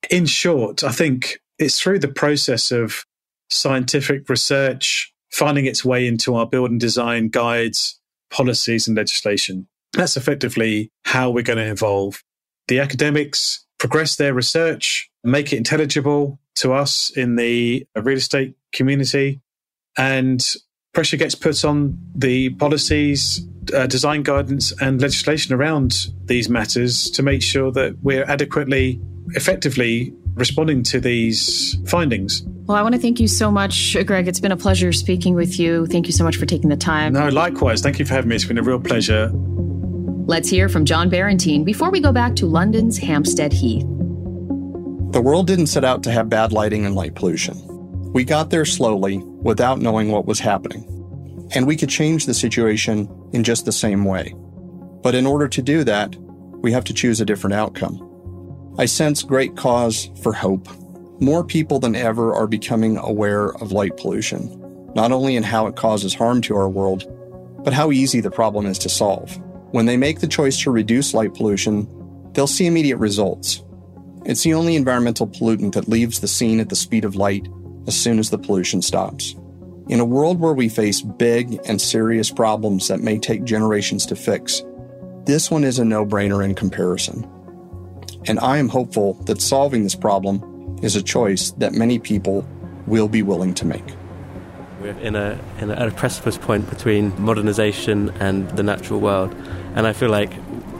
In 0.08 0.24
short, 0.24 0.82
I 0.82 0.90
think 0.90 1.38
it's 1.58 1.78
through 1.78 1.98
the 1.98 2.08
process 2.08 2.72
of 2.72 3.04
scientific 3.50 4.26
research 4.30 5.12
finding 5.30 5.66
its 5.66 5.84
way 5.84 6.06
into 6.06 6.34
our 6.34 6.46
building 6.46 6.78
design 6.78 7.28
guides, 7.28 8.00
policies, 8.30 8.88
and 8.88 8.96
legislation. 8.96 9.68
That's 9.92 10.16
effectively 10.16 10.90
how 11.04 11.28
we're 11.28 11.42
going 11.42 11.58
to 11.58 11.70
evolve. 11.70 12.22
The 12.68 12.80
academics 12.80 13.65
progress 13.78 14.16
their 14.16 14.34
research, 14.34 15.10
make 15.24 15.52
it 15.52 15.56
intelligible 15.56 16.38
to 16.56 16.72
us 16.72 17.10
in 17.10 17.36
the 17.36 17.86
real 17.94 18.16
estate 18.16 18.56
community, 18.72 19.40
and 19.96 20.54
pressure 20.92 21.16
gets 21.16 21.34
put 21.34 21.64
on 21.64 21.98
the 22.14 22.50
policies, 22.50 23.46
uh, 23.74 23.86
design 23.86 24.22
guidance, 24.22 24.72
and 24.80 25.00
legislation 25.00 25.54
around 25.54 26.06
these 26.24 26.48
matters 26.48 27.10
to 27.10 27.22
make 27.22 27.42
sure 27.42 27.70
that 27.70 27.94
we're 28.02 28.24
adequately, 28.24 29.00
effectively 29.34 30.14
responding 30.34 30.82
to 30.82 31.00
these 31.00 31.76
findings. 31.86 32.42
Well, 32.66 32.76
I 32.76 32.82
want 32.82 32.94
to 32.94 33.00
thank 33.00 33.20
you 33.20 33.28
so 33.28 33.50
much, 33.50 33.96
Greg. 34.06 34.28
It's 34.28 34.40
been 34.40 34.52
a 34.52 34.56
pleasure 34.56 34.92
speaking 34.92 35.34
with 35.34 35.58
you. 35.58 35.86
Thank 35.86 36.06
you 36.06 36.12
so 36.12 36.24
much 36.24 36.36
for 36.36 36.46
taking 36.46 36.68
the 36.68 36.76
time. 36.76 37.12
No, 37.12 37.28
likewise. 37.28 37.80
Thank 37.80 37.98
you 37.98 38.04
for 38.04 38.14
having 38.14 38.28
me. 38.28 38.36
It's 38.36 38.44
been 38.44 38.58
a 38.58 38.62
real 38.62 38.80
pleasure. 38.80 39.30
Let's 40.28 40.48
hear 40.48 40.68
from 40.68 40.84
John 40.84 41.08
Barentine 41.08 41.64
before 41.64 41.88
we 41.88 42.00
go 42.00 42.10
back 42.10 42.34
to 42.34 42.46
London's 42.46 42.98
Hampstead 42.98 43.52
Heath. 43.52 43.86
The 45.12 45.22
world 45.22 45.46
didn't 45.46 45.68
set 45.68 45.84
out 45.84 46.02
to 46.02 46.10
have 46.10 46.28
bad 46.28 46.50
lighting 46.50 46.84
and 46.84 46.96
light 46.96 47.14
pollution. 47.14 47.56
We 48.12 48.24
got 48.24 48.50
there 48.50 48.64
slowly 48.64 49.18
without 49.18 49.78
knowing 49.78 50.10
what 50.10 50.26
was 50.26 50.40
happening. 50.40 50.82
And 51.54 51.64
we 51.64 51.76
could 51.76 51.90
change 51.90 52.26
the 52.26 52.34
situation 52.34 53.08
in 53.32 53.44
just 53.44 53.66
the 53.66 53.72
same 53.72 54.04
way. 54.04 54.34
But 55.00 55.14
in 55.14 55.28
order 55.28 55.46
to 55.46 55.62
do 55.62 55.84
that, 55.84 56.16
we 56.60 56.72
have 56.72 56.82
to 56.86 56.92
choose 56.92 57.20
a 57.20 57.24
different 57.24 57.54
outcome. 57.54 58.74
I 58.80 58.86
sense 58.86 59.22
great 59.22 59.56
cause 59.56 60.10
for 60.24 60.32
hope. 60.32 60.68
More 61.20 61.44
people 61.44 61.78
than 61.78 61.94
ever 61.94 62.34
are 62.34 62.48
becoming 62.48 62.96
aware 62.96 63.54
of 63.62 63.70
light 63.70 63.96
pollution, 63.96 64.90
not 64.92 65.12
only 65.12 65.36
in 65.36 65.44
how 65.44 65.68
it 65.68 65.76
causes 65.76 66.14
harm 66.14 66.40
to 66.42 66.56
our 66.56 66.68
world, 66.68 67.04
but 67.62 67.72
how 67.72 67.92
easy 67.92 68.20
the 68.20 68.32
problem 68.32 68.66
is 68.66 68.78
to 68.80 68.88
solve. 68.88 69.40
When 69.72 69.86
they 69.86 69.96
make 69.96 70.20
the 70.20 70.28
choice 70.28 70.60
to 70.62 70.70
reduce 70.70 71.14
light 71.14 71.34
pollution, 71.34 71.88
they'll 72.32 72.46
see 72.46 72.66
immediate 72.66 72.98
results. 72.98 73.62
It's 74.24 74.42
the 74.42 74.54
only 74.54 74.76
environmental 74.76 75.26
pollutant 75.26 75.74
that 75.74 75.88
leaves 75.88 76.20
the 76.20 76.28
scene 76.28 76.60
at 76.60 76.68
the 76.68 76.76
speed 76.76 77.04
of 77.04 77.16
light 77.16 77.48
as 77.86 77.98
soon 77.98 78.18
as 78.18 78.30
the 78.30 78.38
pollution 78.38 78.82
stops. 78.82 79.34
In 79.88 80.00
a 80.00 80.04
world 80.04 80.40
where 80.40 80.52
we 80.52 80.68
face 80.68 81.00
big 81.00 81.60
and 81.66 81.80
serious 81.80 82.30
problems 82.30 82.88
that 82.88 83.00
may 83.00 83.18
take 83.18 83.44
generations 83.44 84.04
to 84.06 84.16
fix, 84.16 84.62
this 85.24 85.50
one 85.50 85.64
is 85.64 85.78
a 85.78 85.84
no 85.84 86.04
brainer 86.04 86.44
in 86.44 86.54
comparison. 86.54 87.28
And 88.26 88.40
I 88.40 88.58
am 88.58 88.68
hopeful 88.68 89.14
that 89.24 89.40
solving 89.40 89.84
this 89.84 89.94
problem 89.94 90.78
is 90.82 90.96
a 90.96 91.02
choice 91.02 91.52
that 91.52 91.72
many 91.72 91.98
people 91.98 92.46
will 92.86 93.08
be 93.08 93.22
willing 93.22 93.54
to 93.54 93.66
make. 93.66 93.94
We're 94.86 95.00
in 95.00 95.16
a, 95.16 95.36
in 95.58 95.70
a, 95.72 95.74
at 95.74 95.88
a 95.88 95.90
precipice 95.90 96.38
point 96.38 96.70
between 96.70 97.12
modernization 97.20 98.10
and 98.20 98.48
the 98.50 98.62
natural 98.62 99.00
world. 99.00 99.34
And 99.74 99.84
I 99.84 99.92
feel 99.92 100.10
like 100.10 100.30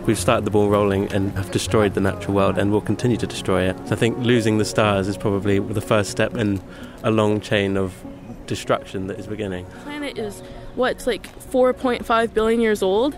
we've 0.06 0.18
started 0.18 0.44
the 0.44 0.50
ball 0.52 0.68
rolling 0.68 1.12
and 1.12 1.32
have 1.32 1.50
destroyed 1.50 1.94
the 1.94 2.00
natural 2.00 2.34
world 2.34 2.56
and 2.56 2.70
will 2.70 2.80
continue 2.80 3.16
to 3.16 3.26
destroy 3.26 3.68
it. 3.68 3.76
So 3.88 3.96
I 3.96 3.96
think 3.96 4.16
losing 4.18 4.58
the 4.58 4.64
stars 4.64 5.08
is 5.08 5.16
probably 5.16 5.58
the 5.58 5.80
first 5.80 6.12
step 6.12 6.36
in 6.36 6.62
a 7.02 7.10
long 7.10 7.40
chain 7.40 7.76
of 7.76 8.00
destruction 8.46 9.08
that 9.08 9.18
is 9.18 9.26
beginning. 9.26 9.66
The 9.70 9.80
planet 9.80 10.18
is 10.18 10.40
what, 10.76 10.92
it's 10.92 11.08
like 11.08 11.26
4.5 11.50 12.32
billion 12.32 12.60
years 12.60 12.84
old 12.84 13.16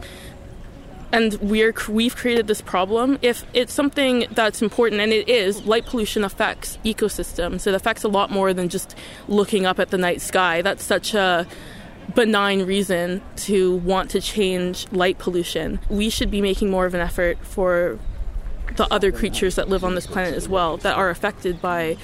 and 1.13 1.35
we're 1.35 1.75
we've 1.89 2.15
created 2.15 2.47
this 2.47 2.61
problem. 2.61 3.19
If 3.23 3.45
it's 3.55 3.73
something 3.73 4.27
that's 4.31 4.61
important 4.63 5.01
and 5.01 5.13
it 5.13 5.29
is 5.29 5.65
light 5.65 5.87
pollution 5.87 6.25
affects 6.25 6.79
ecosystems. 6.85 7.67
It 7.67 7.75
affects 7.75 8.05
a 8.05 8.09
lot 8.09 8.31
more 8.31 8.53
than 8.53 8.69
just 8.69 8.95
looking 9.27 9.67
up 9.67 9.79
at 9.79 9.91
the 9.91 9.99
night 9.99 10.21
sky. 10.21 10.63
That's 10.63 10.85
such 10.85 11.15
a 11.15 11.47
benign 12.15 12.65
reason 12.65 13.23
to 13.37 13.77
want 13.77 14.11
to 14.11 14.21
change 14.21 14.91
light 14.93 15.19
pollution. 15.19 15.81
We 15.89 16.11
should 16.11 16.31
be 16.31 16.41
making 16.41 16.71
more 16.71 16.87
of 16.87 16.95
an 16.95 17.01
effort 17.01 17.39
for 17.43 17.99
the 18.77 18.87
other 18.93 19.11
creatures 19.11 19.57
that 19.57 19.69
live 19.69 19.85
on 19.85 19.95
this 19.95 20.07
planet 20.07 20.35
as 20.35 20.49
well 20.49 20.77
that 20.79 20.97
are 20.97 21.11
affected 21.11 21.61
by 21.61 21.97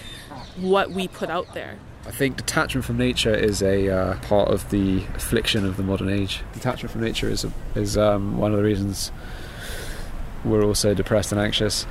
what 0.57 0.91
we 0.91 1.09
put 1.09 1.31
out 1.31 1.53
there 1.55 1.79
I 2.07 2.11
think 2.11 2.37
detachment 2.37 2.85
from 2.85 2.99
nature 2.99 3.35
is 3.35 3.63
a 3.63 3.89
uh, 3.89 4.19
part 4.21 4.51
of 4.51 4.69
the 4.71 4.99
affliction 5.15 5.65
of 5.65 5.77
the 5.77 5.83
modern 5.83 6.11
age. 6.11 6.43
Detachment 6.53 6.91
from 6.93 7.01
nature 7.01 7.29
is 7.29 7.45
a, 7.45 7.53
is 7.75 7.97
um, 7.97 8.37
one 8.37 8.53
of 8.53 8.59
the 8.59 8.63
reasons 8.63 9.11
we're 10.45 10.65
also 10.65 10.93
depressed 10.93 11.33
and 11.33 11.41
anxious. 11.41 11.87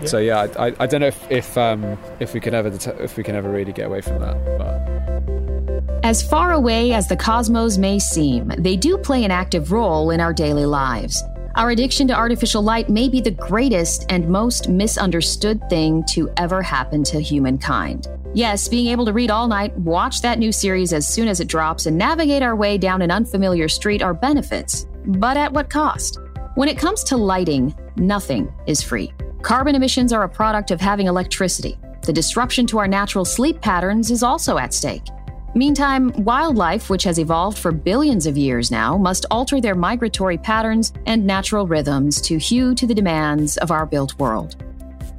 Yeah. 0.00 0.06
So 0.06 0.18
yeah, 0.18 0.48
I, 0.58 0.66
I, 0.66 0.74
I, 0.80 0.86
don't 0.86 1.00
know 1.00 1.06
if 1.06 1.30
if, 1.30 1.56
um, 1.56 1.96
if 2.18 2.34
we 2.34 2.40
can 2.40 2.52
ever 2.52 2.70
det- 2.70 3.00
if 3.00 3.16
we 3.16 3.22
can 3.22 3.36
ever 3.36 3.48
really 3.48 3.72
get 3.72 3.86
away 3.86 4.00
from 4.00 4.18
that. 4.20 4.36
But. 4.58 6.04
As 6.04 6.22
far 6.22 6.52
away 6.52 6.92
as 6.92 7.08
the 7.08 7.16
cosmos 7.16 7.78
may 7.78 7.98
seem, 7.98 8.52
they 8.58 8.76
do 8.76 8.98
play 8.98 9.24
an 9.24 9.30
active 9.30 9.72
role 9.72 10.10
in 10.10 10.20
our 10.20 10.32
daily 10.32 10.66
lives. 10.66 11.22
Our 11.54 11.70
addiction 11.70 12.06
to 12.08 12.14
artificial 12.14 12.62
light 12.62 12.90
may 12.90 13.08
be 13.08 13.20
the 13.20 13.30
greatest 13.30 14.04
and 14.10 14.28
most 14.28 14.68
misunderstood 14.68 15.60
thing 15.70 16.04
to 16.10 16.30
ever 16.36 16.60
happen 16.60 17.02
to 17.04 17.20
humankind. 17.20 18.08
Yes, 18.36 18.68
being 18.68 18.88
able 18.88 19.06
to 19.06 19.14
read 19.14 19.30
all 19.30 19.48
night, 19.48 19.74
watch 19.78 20.20
that 20.20 20.38
new 20.38 20.52
series 20.52 20.92
as 20.92 21.08
soon 21.08 21.26
as 21.26 21.40
it 21.40 21.48
drops, 21.48 21.86
and 21.86 21.96
navigate 21.96 22.42
our 22.42 22.54
way 22.54 22.76
down 22.76 23.00
an 23.00 23.10
unfamiliar 23.10 23.66
street 23.66 24.02
are 24.02 24.12
benefits. 24.12 24.86
But 25.06 25.38
at 25.38 25.54
what 25.54 25.70
cost? 25.70 26.18
When 26.54 26.68
it 26.68 26.76
comes 26.76 27.02
to 27.04 27.16
lighting, 27.16 27.74
nothing 27.96 28.52
is 28.66 28.82
free. 28.82 29.14
Carbon 29.40 29.74
emissions 29.74 30.12
are 30.12 30.24
a 30.24 30.28
product 30.28 30.70
of 30.70 30.82
having 30.82 31.06
electricity. 31.06 31.78
The 32.02 32.12
disruption 32.12 32.66
to 32.66 32.78
our 32.78 32.86
natural 32.86 33.24
sleep 33.24 33.62
patterns 33.62 34.10
is 34.10 34.22
also 34.22 34.58
at 34.58 34.74
stake. 34.74 35.06
Meantime, 35.54 36.12
wildlife, 36.22 36.90
which 36.90 37.04
has 37.04 37.18
evolved 37.18 37.56
for 37.56 37.72
billions 37.72 38.26
of 38.26 38.36
years 38.36 38.70
now, 38.70 38.98
must 38.98 39.24
alter 39.30 39.62
their 39.62 39.74
migratory 39.74 40.36
patterns 40.36 40.92
and 41.06 41.26
natural 41.26 41.66
rhythms 41.66 42.20
to 42.20 42.36
hew 42.36 42.74
to 42.74 42.86
the 42.86 42.94
demands 42.94 43.56
of 43.56 43.70
our 43.70 43.86
built 43.86 44.18
world. 44.18 44.62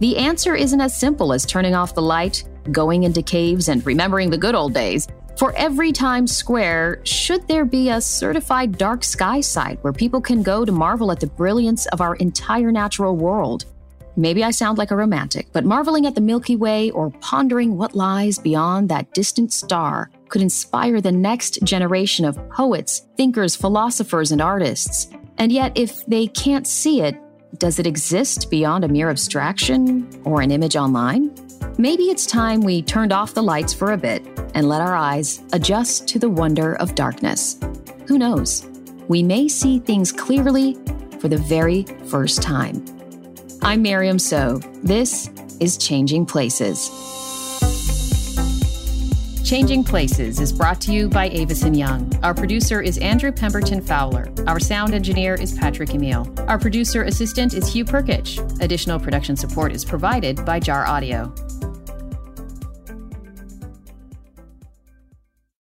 The 0.02 0.18
answer 0.18 0.54
isn't 0.54 0.80
as 0.80 0.96
simple 0.96 1.34
as 1.34 1.48
turning 1.48 1.74
off 1.74 1.96
the 1.96 2.04
light, 2.04 2.44
going 2.72 3.04
into 3.04 3.22
caves, 3.22 3.70
and 3.70 3.86
remembering 3.86 4.30
the 4.30 4.38
good 4.38 4.56
old 4.56 4.74
days. 4.74 5.08
For 5.38 5.54
every 5.56 5.92
Times 5.92 6.36
Square, 6.36 7.02
should 7.04 7.48
there 7.48 7.64
be 7.64 7.90
a 7.90 8.02
certified 8.02 8.78
dark 8.78 9.04
sky 9.04 9.40
site 9.42 9.78
where 9.84 9.94
people 9.94 10.20
can 10.20 10.42
go 10.42 10.66
to 10.66 10.72
marvel 10.72 11.12
at 11.12 11.20
the 11.20 11.28
brilliance 11.28 11.86
of 11.88 12.02
our 12.02 12.16
entire 12.16 12.72
natural 12.72 13.16
world? 13.16 13.66
Maybe 14.16 14.44
I 14.44 14.50
sound 14.50 14.80
like 14.80 14.90
a 14.90 14.96
romantic, 14.96 15.46
but 15.54 15.64
marveling 15.64 16.08
at 16.08 16.16
the 16.16 16.22
Milky 16.22 16.56
Way 16.56 16.90
or 16.90 17.12
pondering 17.22 17.78
what 17.78 17.94
lies 17.94 18.40
beyond 18.40 18.90
that 18.90 19.14
distant 19.14 19.54
star 19.54 20.10
could 20.30 20.42
inspire 20.42 21.02
the 21.02 21.12
next 21.12 21.62
generation 21.64 22.26
of 22.26 22.50
poets, 22.50 23.06
thinkers, 23.16 23.56
philosophers, 23.56 24.32
and 24.32 24.42
artists. 24.42 25.08
And 25.38 25.52
yet, 25.52 25.72
if 25.78 26.04
they 26.08 26.26
can't 26.26 26.66
see 26.66 27.02
it, 27.02 27.16
does 27.60 27.78
it 27.78 27.86
exist 27.86 28.50
beyond 28.50 28.84
a 28.84 28.88
mere 28.88 29.12
abstraction 29.12 30.10
or 30.26 30.42
an 30.42 30.50
image 30.50 30.76
online? 30.76 31.32
Maybe 31.78 32.04
it's 32.04 32.26
time 32.26 32.62
we 32.62 32.82
turned 32.82 33.14
off 33.14 33.34
the 33.34 33.44
lights 33.44 33.74
for 33.74 33.92
a 33.92 33.98
bit 33.98 34.26
and 34.54 34.68
let 34.68 34.82
our 34.82 34.96
eyes 34.96 35.42
adjust 35.54 36.08
to 36.10 36.20
the 36.20 36.30
wonder 36.30 36.76
of 36.78 36.96
darkness. 36.96 37.60
Who 38.08 38.18
knows? 38.18 38.66
We 39.08 39.24
may 39.24 39.48
see 39.48 39.80
things 39.80 40.12
clearly 40.12 40.76
for 41.20 41.28
the 41.28 41.38
very 41.38 41.84
first 42.06 42.42
time. 42.42 42.84
I'm 43.62 43.82
Miriam 43.82 44.20
So. 44.20 44.60
This 44.84 45.30
is 45.60 45.78
Changing 45.78 46.26
Places. 46.26 46.90
Changing 49.48 49.82
Places 49.86 50.42
is 50.42 50.52
brought 50.52 50.82
to 50.82 50.92
you 50.92 51.08
by 51.08 51.30
Avison 51.30 51.74
Young. 51.74 52.12
Our 52.22 52.34
producer 52.34 52.82
is 52.82 52.98
Andrew 52.98 53.32
Pemberton 53.32 53.80
Fowler. 53.80 54.28
Our 54.46 54.60
sound 54.60 54.94
engineer 54.94 55.36
is 55.36 55.58
Patrick 55.58 55.96
Emile. 55.96 56.28
Our 56.50 56.60
producer 56.60 57.04
assistant 57.04 57.54
is 57.54 57.72
Hugh 57.72 57.86
Perkich. 57.86 58.42
Additional 58.62 59.00
production 59.00 59.38
support 59.38 59.72
is 59.72 59.86
provided 59.86 60.44
by 60.44 60.60
Jar 60.60 60.86
Audio. 60.86 61.34